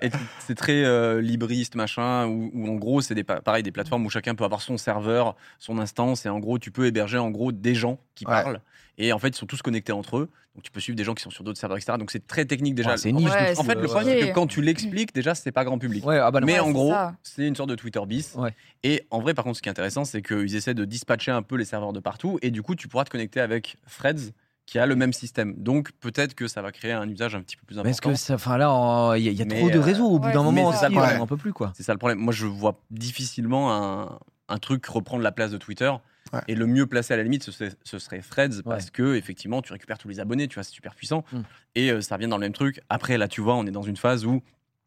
T- 0.00 0.08
c'est 0.46 0.54
très 0.54 0.84
euh, 0.84 1.20
libriste, 1.20 1.74
machin, 1.74 2.26
où, 2.26 2.50
où 2.54 2.66
en 2.70 2.76
gros, 2.76 3.02
c'est 3.02 3.14
des, 3.14 3.24
pa- 3.24 3.42
pareil, 3.42 3.62
des 3.62 3.72
plateformes 3.72 4.06
où 4.06 4.10
chacun 4.10 4.34
peut 4.34 4.44
avoir 4.44 4.62
son 4.62 4.78
serveur, 4.78 5.36
son 5.58 5.78
instance, 5.78 6.24
et 6.24 6.30
en 6.30 6.38
gros, 6.38 6.58
tu 6.58 6.70
peux 6.70 6.86
héberger 6.86 7.18
en 7.18 7.30
gros 7.30 7.52
des 7.52 7.74
gens 7.74 7.98
qui 8.14 8.24
Ouais. 8.24 8.42
parlent. 8.42 8.60
Et 8.96 9.12
en 9.12 9.18
fait, 9.18 9.28
ils 9.28 9.36
sont 9.36 9.44
tous 9.44 9.60
connectés 9.60 9.92
entre 9.92 10.16
eux. 10.16 10.30
Donc, 10.54 10.62
tu 10.64 10.70
peux 10.70 10.80
suivre 10.80 10.96
des 10.96 11.04
gens 11.04 11.12
qui 11.14 11.22
sont 11.22 11.30
sur 11.30 11.44
d'autres 11.44 11.58
serveurs, 11.58 11.76
etc. 11.78 11.98
Donc, 11.98 12.10
c'est 12.10 12.26
très 12.26 12.44
technique 12.46 12.74
déjà. 12.74 12.90
Ouais, 12.92 12.96
c'est 12.96 13.12
niche 13.12 13.28
En 13.58 13.64
fait, 13.64 13.74
le 13.74 13.86
problème, 13.88 14.18
c'est 14.20 14.28
que 14.28 14.34
quand 14.34 14.46
tu 14.46 14.62
l'expliques, 14.62 15.14
déjà, 15.14 15.34
c'est 15.34 15.52
pas 15.52 15.64
grand 15.64 15.78
public. 15.78 16.04
Ouais, 16.06 16.18
ah 16.18 16.30
bah 16.30 16.40
non. 16.40 16.46
Mais 16.46 16.54
Ouais, 16.54 16.60
en 16.60 16.70
gros, 16.70 16.94
c'est 17.22 17.46
une 17.46 17.56
sorte 17.56 17.68
de 17.70 17.74
Twitter 17.74 18.00
bis. 18.06 18.34
Ouais. 18.34 18.54
Et 18.82 19.02
en 19.10 19.20
vrai, 19.20 19.34
par 19.34 19.44
contre, 19.44 19.56
ce 19.58 19.62
qui 19.62 19.68
est 19.68 19.70
intéressant, 19.70 20.04
c'est 20.06 20.20
qu'ils 20.22 20.56
essaient 20.56 20.74
de 20.74 20.84
dispatcher 20.86 21.30
un 21.32 21.42
peu 21.42 21.56
les 21.56 21.64
serveurs 21.64 21.92
de 21.92 22.00
partout. 22.00 22.38
Et 22.42 22.50
du 22.50 22.62
coup, 22.62 22.74
tu 22.74 22.86
pourras 22.88 23.04
te 23.04 23.10
connecter 23.10 23.40
avec 23.40 23.76
Threads, 23.98 24.32
qui 24.72 24.78
a 24.78 24.86
le 24.86 24.96
même 24.96 25.12
système. 25.12 25.52
Donc, 25.58 25.92
peut-être 26.00 26.34
que 26.34 26.48
ça 26.48 26.62
va 26.62 26.72
créer 26.72 26.92
un 26.92 27.06
usage 27.06 27.34
un 27.34 27.42
petit 27.42 27.58
peu 27.58 27.66
plus 27.66 27.76
Mais 27.76 27.90
est-ce 27.90 27.98
important. 27.98 28.14
que 28.14 28.18
ça, 28.18 28.34
enfin 28.36 28.56
là, 28.56 29.12
il 29.18 29.22
y, 29.22 29.28
a- 29.28 29.32
y 29.32 29.42
a 29.42 29.44
Mais, 29.44 29.58
trop 29.58 29.68
de 29.68 29.76
euh, 29.76 29.82
réseaux 29.82 30.06
au 30.06 30.18
bout 30.18 30.28
ouais, 30.28 30.32
d'un 30.32 30.42
moment 30.42 30.72
C'est 30.72 30.78
ça 30.78 30.88
le 30.88 30.94
on 30.96 30.98
problème. 30.98 31.20
en 31.20 31.26
peut 31.26 31.36
plus 31.36 31.52
quoi. 31.52 31.74
C'est 31.76 31.82
ça 31.82 31.92
le 31.92 31.98
problème. 31.98 32.18
Moi, 32.20 32.32
je 32.32 32.46
vois 32.46 32.80
difficilement 32.90 33.70
un, 33.74 34.18
un 34.48 34.58
truc 34.58 34.86
reprendre 34.86 35.22
la 35.22 35.30
place 35.30 35.50
de 35.50 35.58
Twitter. 35.58 35.92
Ouais. 36.32 36.40
Et 36.48 36.54
le 36.54 36.66
mieux 36.66 36.86
placé 36.86 37.12
à 37.12 37.18
la 37.18 37.22
limite, 37.22 37.42
ce 37.42 37.52
serait, 37.52 37.72
ce 37.84 37.98
serait 37.98 38.20
Threads, 38.20 38.62
parce 38.64 38.90
que 38.90 39.14
effectivement, 39.16 39.60
tu 39.60 39.74
récupères 39.74 39.98
tous 39.98 40.08
les 40.08 40.20
abonnés, 40.20 40.48
tu 40.48 40.54
vois, 40.54 40.62
c'est 40.64 40.72
super 40.72 40.94
puissant. 40.94 41.22
Mm. 41.32 41.40
Et 41.74 41.90
euh, 41.90 42.00
ça 42.00 42.14
revient 42.14 42.28
dans 42.28 42.38
le 42.38 42.42
même 42.46 42.54
truc. 42.54 42.80
Après, 42.88 43.18
là, 43.18 43.28
tu 43.28 43.42
vois, 43.42 43.54
on 43.56 43.66
est 43.66 43.70
dans 43.72 43.82
une 43.82 43.98
phase 43.98 44.24
où 44.24 44.42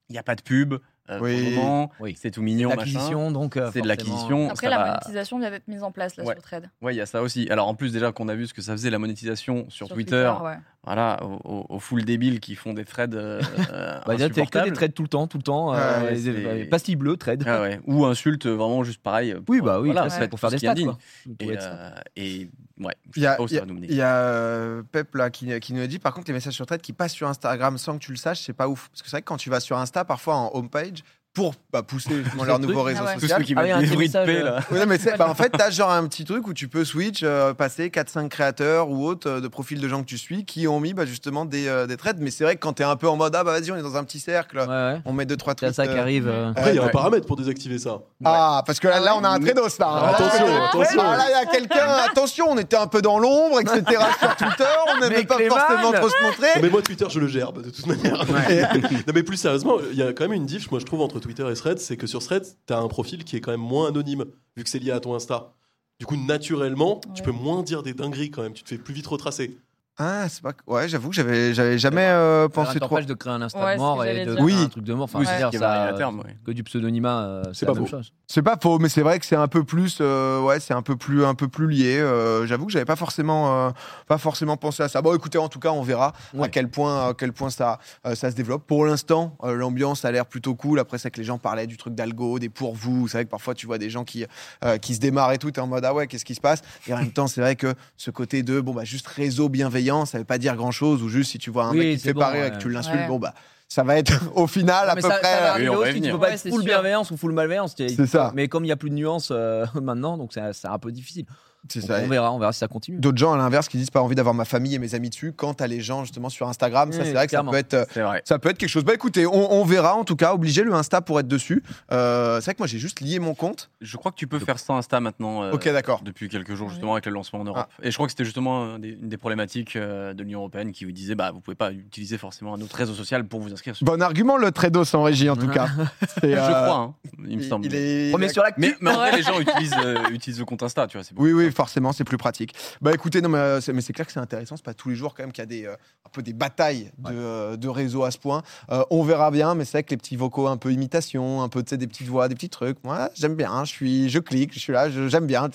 il 0.10 0.14
n'y 0.14 0.18
a 0.18 0.24
pas 0.24 0.34
de 0.36 0.42
pub. 0.42 0.74
Euh, 1.10 1.20
Oui. 1.22 1.58
Oui. 2.00 2.16
c'est 2.20 2.32
tout 2.32 2.42
mignon, 2.42 2.70
machin. 2.70 2.80
L'acquisition 2.80 3.32
donc. 3.32 3.58
euh, 3.58 3.70
C'est 3.74 3.82
de 3.82 3.88
l'acquisition. 3.88 4.50
Après, 4.50 4.70
la 4.70 4.78
va- 4.78 4.86
monétisation 4.88 5.40
vient 5.40 5.52
d'être 5.52 5.68
mise 5.68 5.84
en 5.84 5.92
place 5.92 6.16
là 6.18 6.24
Ouais. 6.24 6.34
sur 6.34 6.42
Trade. 6.44 6.70
Ouais, 6.82 6.94
il 6.94 6.98
y 6.98 7.02
a 7.02 7.06
ça 7.06 7.22
aussi. 7.22 7.48
Alors 7.50 7.68
en 7.68 7.76
plus 7.76 7.92
déjà 7.94 8.12
qu'on 8.12 8.28
a 8.28 8.36
vu 8.36 8.48
ce 8.48 8.54
que 8.54 8.62
ça 8.62 8.72
faisait 8.74 8.90
la 8.90 9.00
monétisation 9.00 9.66
sur, 9.70 9.88
Sur 9.88 9.96
Twitter, 9.96 10.32
ouais. 10.44 10.56
Voilà, 10.86 11.20
aux 11.24 11.40
au, 11.44 11.66
au 11.70 11.80
full 11.80 12.06
débiles 12.06 12.40
qui 12.40 12.56
font 12.56 12.74
des 12.74 12.86
threads 12.86 13.16
euh, 13.16 13.42
euh, 13.72 14.00
Bah, 14.06 14.16
des 14.16 14.30
trades 14.72 14.94
tout 14.94 15.04
le 15.04 15.08
temps, 15.10 15.28
tout 15.28 15.38
le 15.38 15.44
temps. 15.44 15.72
Ouais, 15.72 15.78
euh, 15.80 16.12
ouais, 16.12 16.28
euh, 16.28 16.70
Pastilles 16.70 16.96
bleues, 16.96 17.18
trade. 17.18 17.44
Ah 17.48 17.62
ouais. 17.62 17.80
Ou 17.86 18.06
insultes 18.06 18.46
vraiment 18.48 18.84
juste 18.84 19.02
pareil. 19.02 19.36
Oui, 19.48 19.62
bah 19.62 19.80
oui, 19.80 19.92
voilà, 19.92 20.08
ouais. 20.08 20.28
pour 20.28 20.40
faire 20.40 20.52
des 20.52 20.58
stats. 20.58 20.76
quoi. 20.76 20.98
Et, 21.40 21.58
euh, 21.60 21.90
et 22.16 22.50
ouais, 22.80 22.94
Il 23.16 23.24
y 23.24 23.28
a, 23.28 23.38
y 23.42 23.58
a- 23.58 23.60
va 23.62 23.66
nous 23.66 23.74
mener. 23.74 23.88
il 23.90 23.96
y 23.96 24.02
a, 24.02 24.16
euh, 24.18 24.84
Pep 24.92 25.16
là, 25.16 25.30
qui, 25.30 25.60
qui 25.60 25.74
nous 25.74 25.86
dit 25.88 26.00
par 26.00 26.14
contre 26.14 26.28
les 26.28 26.34
messages 26.34 26.54
sur 26.54 26.66
Thread 26.66 26.82
qui 26.82 26.94
passent 26.94 27.14
sur 27.14 27.28
Instagram 27.28 27.78
sans 27.78 27.98
que 27.98 28.04
tu 28.04 28.12
le 28.12 28.18
saches, 28.18 28.42
c'est 28.42 28.54
pas 28.54 28.68
ouf. 28.68 28.90
Parce 28.90 29.02
que 29.02 29.08
c'est 29.10 29.16
vrai 29.16 29.22
que 29.22 29.28
quand 29.28 29.38
tu 29.38 29.50
vas 29.50 29.60
sur 29.60 29.78
Insta, 29.78 30.06
parfois 30.06 30.36
en 30.36 30.52
homepage, 30.54 31.00
pour 31.36 31.54
bah, 31.72 31.84
pousser 31.84 32.10
justement 32.24 32.44
leur 32.46 32.58
le 32.60 32.66
nouveau 32.66 32.82
réseau 32.82 33.02
Ah 33.06 33.14
ouais. 33.14 33.20
Social. 33.20 33.44
qui 33.44 33.54
Ah 33.56 33.62
oui, 33.80 34.08
de 34.10 34.12
paix 34.26 34.40
euh, 34.40 34.44
là. 34.44 34.60
Oui, 34.72 34.80
non, 34.80 34.86
mais 34.88 34.98
c'est- 34.98 35.16
bah, 35.18 35.28
en 35.30 35.36
fait, 35.36 35.50
tu 35.56 35.62
as 35.62 35.70
genre 35.70 35.92
un 35.92 36.08
petit 36.08 36.24
truc 36.26 36.48
où 36.48 36.54
tu 36.54 36.68
peux 36.68 36.84
switch, 36.86 37.22
euh, 37.24 37.54
passer 37.54 37.90
4-5 37.90 38.30
créateurs 38.30 38.90
ou 38.90 39.06
autres 39.06 39.30
euh, 39.30 39.40
de 39.42 39.48
profils 39.48 39.80
de 39.80 39.88
gens 39.88 40.02
que 40.02 40.08
tu 40.08 40.18
suis 40.18 40.46
qui 40.46 40.68
ont 40.68 40.80
mis 40.80 40.94
bah, 40.94 41.06
justement 41.06 41.46
des, 41.46 41.68
euh, 41.68 41.86
des 41.86 41.98
trades. 41.98 42.18
Mais 42.20 42.32
c'est 42.32 42.44
vrai 42.46 42.56
que 42.56 42.62
quand 42.62 42.74
tu 42.74 42.82
es 42.82 42.86
un 42.86 42.96
peu 42.96 43.08
en 43.10 43.18
mode, 43.18 43.36
ah 43.36 43.44
bah 43.44 43.52
vas-y, 43.52 43.70
on 43.72 43.76
est 43.76 43.82
dans 43.84 43.98
un 43.98 44.04
petit 44.06 44.20
cercle, 44.20 44.58
Ouais, 44.60 44.66
ouais. 44.68 45.02
on 45.06 45.14
met 45.14 45.26
2-3 45.26 45.50
C'est 45.50 45.56
trucs. 45.56 45.76
ça 45.76 45.86
qui 45.88 45.94
euh, 45.98 46.02
arrive. 46.02 46.28
euh. 46.28 46.52
Après, 46.52 46.72
il 46.72 46.76
y 46.78 46.80
a 46.80 46.86
un 46.86 46.88
paramètre 46.88 47.28
pour 47.28 47.36
désactiver 47.36 47.78
ça. 47.78 48.00
Ah, 48.24 48.64
parce 48.66 48.80
que 48.80 48.88
là, 48.88 49.00
là, 49.02 49.16
on 49.18 49.24
a 49.24 49.30
un 49.30 49.40
trados 49.40 49.78
là. 49.80 49.88
hein. 49.88 50.12
Attention, 50.16 50.48
Là, 50.48 50.66
attention. 50.70 51.02
Ah, 51.04 51.18
là, 51.18 51.24
il 51.28 51.32
y 51.32 51.34
a 51.34 51.46
quelqu'un, 51.52 51.88
attention, 52.10 52.46
on 52.50 52.58
était 52.58 52.78
un 52.78 52.88
peu 52.88 53.02
dans 53.02 53.20
l'ombre, 53.20 53.60
etc. 53.60 53.84
sur 54.20 54.36
Twitter, 54.38 54.64
on 54.96 55.02
n'aimait 55.02 55.26
pas 55.26 55.36
Clément 55.36 55.56
forcément 55.58 55.92
trop 55.92 56.10
se 56.10 56.16
Non, 56.24 56.28
montrer. 56.30 56.48
mais 56.62 56.70
moi, 56.70 56.82
Twitter, 56.82 57.06
je 57.10 57.20
le 57.20 57.28
gère 57.28 57.52
de 57.52 57.70
toute 57.70 57.86
manière. 57.88 58.24
non, 58.30 59.14
mais 59.14 59.24
plus 59.24 59.36
sérieusement, 59.38 59.76
il 59.92 59.98
y 59.98 60.02
a 60.04 60.14
quand 60.14 60.24
même 60.24 60.34
une 60.34 60.46
diff, 60.46 60.72
moi, 60.72 60.80
je 60.80 60.86
trouve, 60.86 61.02
entre 61.02 61.20
Twitter 61.26 61.50
et 61.50 61.56
Threads, 61.56 61.80
c'est 61.80 61.98
que 61.98 62.06
sur 62.06 62.22
Threads, 62.22 62.56
tu 62.68 62.74
as 62.74 62.78
un 62.78 62.88
profil 62.88 63.24
qui 63.24 63.36
est 63.36 63.42
quand 63.42 63.50
même 63.50 63.60
moins 63.60 63.88
anonyme, 63.88 64.26
vu 64.56 64.64
que 64.64 64.70
c'est 64.70 64.78
lié 64.78 64.92
à 64.92 65.00
ton 65.00 65.16
Insta. 65.16 65.56
Du 66.00 66.06
coup, 66.06 66.18
naturellement, 66.18 67.02
tu 67.16 67.24
peux 67.24 67.32
moins 67.32 67.64
dire 67.64 67.82
des 67.82 67.96
dingueries 67.96 68.30
quand 68.30 68.44
même, 68.44 68.54
tu 68.54 68.64
te 68.64 68.70
fais 68.70 68.78
plus 68.78 68.94
vite 68.94 69.08
retracer. 69.08 69.58
Ah, 69.98 70.28
c'est 70.28 70.42
pas. 70.42 70.52
Ouais, 70.68 70.90
j'avoue 70.90 71.08
que 71.10 71.16
j'avais, 71.16 71.54
j'avais 71.54 71.78
jamais 71.78 72.04
euh, 72.06 72.50
pensé 72.50 72.80
trop. 72.82 72.90
t'empêche 72.90 73.06
de 73.06 73.14
créer 73.14 73.32
un 73.32 73.42
Insta 73.42 73.58
Ouais, 73.64 73.66
de 73.66 73.72
c'est 73.72 73.78
mort 73.78 74.04
et 74.04 74.26
de 74.26 74.26
dire. 74.26 74.34
créer 74.34 74.44
Oui. 74.44 74.64
un 74.66 74.68
truc 74.68 74.84
de 74.84 74.94
mort. 74.94 75.06
Enfin, 75.06 75.20
Oui, 75.20 75.26
c'est 75.26 75.58
ça, 75.58 75.84
à 75.84 75.94
terme. 75.94 76.20
ouais. 76.20 76.36
que 76.46 76.52
du 76.52 76.64
pseudonymat, 76.64 77.22
euh, 77.22 77.44
c'est 77.54 77.66
pas 77.66 77.72
la 77.72 77.80
même 77.80 77.88
faux. 77.88 77.96
chose. 77.98 78.12
C'est 78.28 78.42
pas 78.42 78.58
faux, 78.62 78.78
mais 78.80 78.90
c'est 78.90 79.02
vrai 79.04 79.20
que 79.20 79.26
c'est 79.26 79.38
un 79.38 79.48
peu 79.48 79.64
plus, 79.64 80.00
euh, 80.02 80.42
ouais, 80.42 80.60
c'est 80.60 80.74
un 80.74 80.82
peu 80.82 80.98
plus, 80.98 81.24
un 81.24 81.34
peu 81.34 81.48
plus 81.48 81.70
lié. 81.70 81.98
euh, 82.00 82.46
J'avoue 82.46 82.66
que 82.66 82.74
j'avais 82.74 82.84
pas 82.84 82.98
forcément, 82.98 83.68
euh, 83.68 83.72
pas 84.08 84.18
forcément 84.18 84.58
pensé 84.58 84.84
à 84.84 84.90
ça. 84.90 85.02
Bon, 85.02 85.16
écoutez, 85.16 85.38
en 85.38 85.48
tout 85.48 85.60
cas, 85.60 85.70
on 85.72 85.82
verra 85.82 86.12
à 86.42 86.50
quel 86.50 86.70
point, 86.70 87.10
à 87.10 87.14
quel 87.14 87.32
point 87.32 87.50
ça, 87.50 87.80
euh, 88.06 88.16
ça 88.16 88.30
se 88.32 88.36
développe. 88.36 88.68
Pour 88.68 88.86
l'instant, 88.86 89.38
euh, 89.46 89.54
l'ambiance 89.54 90.04
a 90.04 90.12
l'air 90.12 90.26
plutôt 90.26 90.56
cool. 90.56 90.80
Après, 90.80 90.98
c'est 90.98 91.10
que 91.10 91.20
les 91.20 91.24
gens 91.24 91.38
parlaient 91.38 91.68
du 91.68 91.78
truc 91.78 91.96
d'algo, 91.96 92.38
des 92.38 92.50
pour 92.50 92.76
vous. 92.76 93.08
C'est 93.08 93.20
vrai 93.20 93.26
que 93.26 93.30
parfois, 93.30 93.54
tu 93.54 93.66
vois 93.66 93.78
des 93.78 93.90
gens 93.90 94.04
qui, 94.04 94.26
euh, 94.66 94.78
qui 94.78 94.94
se 94.94 95.00
démarrent 95.00 95.32
et 95.32 95.38
tout, 95.38 95.52
t'es 95.52 95.62
en 95.62 95.68
mode 95.68 95.86
ah 95.86 95.94
ouais, 95.94 96.08
qu'est-ce 96.08 96.26
qui 96.26 96.36
se 96.36 96.42
passe? 96.42 96.62
Et 96.88 96.94
en 96.94 96.98
même 96.98 97.12
temps, 97.12 97.28
c'est 97.28 97.40
vrai 97.40 97.56
que 97.56 97.74
ce 97.96 98.12
côté 98.12 98.44
de 98.44 98.60
bon 98.60 98.74
bah 98.74 98.84
juste 98.84 99.08
réseau 99.08 99.48
bienveillant, 99.48 99.85
ça 100.06 100.18
veut 100.18 100.24
pas 100.26 100.38
dire 100.38 100.56
grand 100.56 100.72
chose. 100.72 101.02
Ou 101.04 101.10
juste 101.10 101.32
si 101.32 101.38
tu 101.38 101.50
vois 101.52 101.66
un 101.66 101.72
Oui, 101.72 101.78
mec 101.80 101.92
qui 101.96 101.98
te 101.98 102.08
fait 102.08 102.14
bon, 102.14 102.20
pas 102.22 102.30
rire 102.30 102.46
et 102.46 102.50
ouais. 102.50 102.56
que 102.58 102.62
tu 102.62 102.70
l'insultes, 102.70 102.96
Ouais. 102.96 103.08
bon 103.08 103.20
bah 103.20 103.34
ça 103.68 103.84
va 103.84 103.98
être 103.98 104.14
au 104.36 104.48
final 104.48 104.90
à 104.90 104.96
mais 104.96 105.02
peu 105.02 105.10
ça, 105.10 105.18
près. 105.18 105.32
ça 105.34 105.40
va 105.42 105.52
arriver 105.52 105.70
Oui, 105.70 105.76
on 105.76 105.80
va 105.80 105.88
y 105.88 105.92
aussi, 105.92 106.02
tu 106.02 106.12
peux 106.12 106.20
pas 106.20 106.28
Ouais, 106.28 106.34
être 106.34 106.40
c'est 106.40 106.50
full 106.50 106.62
sûr. 106.62 106.66
bienveillance 106.72 107.12
ou 107.12 107.18
full 107.18 107.32
malveillance. 107.34 107.74
C'est 107.78 108.06
ça. 108.08 108.32
Mais 108.36 108.48
comme 108.48 108.64
il 108.66 108.68
y 108.68 108.72
a 108.72 108.76
plus 108.76 108.90
de 108.90 108.96
nuances 108.96 109.30
euh, 109.32 109.66
maintenant, 109.82 110.18
donc 110.18 110.32
c'est 110.34 110.54
c'est 110.54 110.68
un 110.68 110.78
peu 110.80 110.92
difficile. 110.92 111.26
Ça. 111.70 112.00
on 112.04 112.08
verra, 112.08 112.32
on 112.32 112.40
verra 112.40 112.52
si 112.54 112.60
ça 112.60 112.68
continue. 112.68 112.98
D'autres 113.00 113.18
gens 113.18 113.34
à 113.34 113.38
l'inverse 113.38 113.68
qui 113.68 113.78
disent 113.78 113.90
pas 113.92 114.02
envie 114.02 114.16
d'avoir 114.16 114.34
ma 114.36 114.46
famille 114.46 114.76
et 114.76 114.80
mes 114.80 114.96
amis 114.96 115.10
dessus. 115.10 115.34
Quand 115.34 115.54
t'as 115.56 115.68
les 115.68 115.82
gens 115.82 116.04
justement 116.04 116.30
sur 116.30 116.48
Instagram, 116.48 116.92
ça 116.92 117.00
Oui, 117.00 117.06
c'est 117.06 117.14
vrai 117.14 117.26
que 117.26 117.32
ça 117.32 117.44
peut 117.44 117.56
être, 117.56 117.74
euh, 117.74 118.04
vrai. 118.04 118.22
ça 118.26 118.40
peut 118.40 118.50
être 118.50 118.58
quelque 118.58 118.70
chose. 118.70 118.84
Bah 118.84 118.94
écoutez, 118.94 119.26
on, 119.26 119.54
on 119.54 119.64
verra 119.66 119.96
en 119.96 120.04
tout 120.04 120.16
cas. 120.16 120.34
Obligé 120.34 120.64
le 120.64 120.74
Insta 120.74 121.02
pour 121.02 121.20
être 121.20 121.28
dessus. 121.28 121.64
Euh, 121.92 122.40
c'est 122.40 122.46
vrai 122.46 122.54
que 122.56 122.60
moi 122.60 122.68
j'ai 122.68 122.80
juste 122.80 123.00
lié 123.02 123.20
mon 123.20 123.34
compte. 123.36 123.70
Je 123.82 123.98
crois 123.98 124.12
que 124.12 124.18
tu 124.18 124.28
peux 124.28 124.40
faire 124.40 124.60
sans 124.60 124.78
Insta 124.78 125.00
maintenant. 125.00 125.44
euh, 125.44 125.52
ok 125.52 125.66
d'accord. 125.72 126.02
Depuis 126.04 126.30
quelques 126.30 126.56
jours, 126.56 126.70
justement, 126.70 126.94
avec 126.94 127.06
le 127.06 127.12
lancement 127.12 127.40
en 127.40 127.46
Europe. 127.46 127.68
Et 127.84 127.92
je 127.92 127.96
crois 127.96 128.08
que 128.08 128.12
c'était 128.12 128.26
justement 128.26 128.78
des- 128.80 128.90
une 129.02 129.10
des 129.10 129.18
problématiques 129.18 129.78
de 129.78 130.16
l'Union 130.24 130.40
Européenne 130.40 130.72
qui 130.72 130.86
vous 130.86 130.92
disait 130.92 131.16
bah, 131.16 131.32
vous 131.32 131.40
pouvez 131.42 131.56
pas 131.56 131.72
utiliser 131.72 132.18
forcément 132.18 132.54
un 132.54 132.62
autre 132.62 132.76
réseau 132.76 132.94
social 132.94 133.26
pour 133.26 133.40
vous 133.42 133.52
inscrire. 133.54 133.76
Sur... 133.76 133.86
Bon 133.86 134.02
argument 134.02 134.38
le 134.38 134.52
Trados 134.52 134.94
en 134.96 135.04
régie 135.04 135.30
en 135.30 135.36
tout 135.36 135.48
cas. 135.48 135.68
Je 136.24 136.36
crois, 136.36 136.76
hein, 136.78 136.94
il 137.28 137.38
me 137.38 137.44
semble. 137.44 137.66
il 137.66 137.76
est- 137.76 138.12
Premier 138.12 138.30
sur 138.30 138.44
l'actu. 138.44 138.62
Mais, 138.62 138.76
mais 138.82 138.92
en 138.92 138.96
vrai, 138.96 139.12
les 139.16 139.24
gens 139.24 139.40
utilisent, 139.40 139.76
euh, 139.84 140.10
utilisent 140.12 140.40
le 140.40 140.46
compte 140.46 140.64
Insta, 140.64 140.88
tu 140.88 140.98
vois. 140.98 141.06
Oui, 141.18 141.34
oui. 141.34 141.52
Forcément, 141.56 141.94
c'est 141.94 142.04
plus 142.04 142.18
pratique. 142.18 142.54
Bah 142.82 142.94
écoutez, 142.94 143.22
non, 143.22 143.30
mais, 143.30 143.38
euh, 143.38 143.62
c'est, 143.62 143.74
mais 143.74 143.82
c'est 143.82 143.94
clair 143.94 144.06
que 144.06 144.12
c'est 144.12 144.20
intéressant. 144.20 144.56
C'est 144.58 144.66
pas 144.66 144.74
tous 144.74 144.90
les 144.90 144.96
jours 144.96 145.14
quand 145.16 145.24
même 145.24 145.32
qu'il 145.32 145.42
y 145.42 145.44
a 145.44 145.48
des, 145.48 145.66
euh, 145.66 145.74
un 145.74 146.10
peu 146.12 146.22
des 146.22 146.34
batailles 146.34 146.92
de, 146.98 147.14
euh, 147.14 147.58
de 147.58 147.68
réseaux 147.68 148.04
à 148.04 148.12
ce 148.12 148.18
point. 148.18 148.44
Euh, 148.72 148.84
on 148.90 149.04
verra 149.04 149.32
bien, 149.32 149.56
mais 149.56 149.66
c'est 149.66 149.74
vrai 149.74 149.84
que 149.84 149.92
les 149.92 149.98
petits 149.98 150.16
vocaux, 150.16 150.48
un 150.48 150.58
peu 150.58 150.72
imitation, 150.72 151.42
un 151.42 151.50
peu 151.50 151.64
des 151.64 151.88
petites 151.88 152.08
voix, 152.08 152.28
des 152.28 152.36
petits 152.36 152.50
trucs. 152.50 152.78
Moi, 152.84 153.10
j'aime 153.16 153.36
bien. 153.36 153.64
Je 153.66 153.72
suis, 153.72 154.10
je 154.10 154.20
clique, 154.20 154.54
je 154.54 154.60
suis 154.60 154.74
là, 154.74 154.90
j'aime 154.90 155.26
bien. 155.26 155.50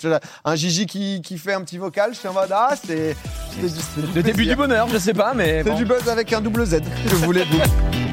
Un 0.45 0.55
Gigi 0.55 0.85
qui, 0.85 1.21
qui 1.21 1.37
fait 1.37 1.53
un 1.53 1.61
petit 1.61 1.77
vocal, 1.77 2.13
je 2.13 2.19
suis 2.19 2.27
en 2.27 2.33
mode 2.33 2.51
ah, 2.51 2.75
c'est, 2.75 3.15
Le 4.15 4.21
début 4.21 4.45
du 4.45 4.55
bonheur, 4.55 4.87
je 4.89 4.97
sais 4.97 5.13
pas, 5.13 5.33
mais 5.33 5.63
C'est 5.63 5.69
bon. 5.69 5.77
du 5.77 5.85
buzz 5.85 6.07
avec 6.07 6.31
un 6.33 6.41
double 6.41 6.65
Z. 6.65 6.81
Je 7.07 7.15
voulais 7.15 7.45
vous. 7.45 8.10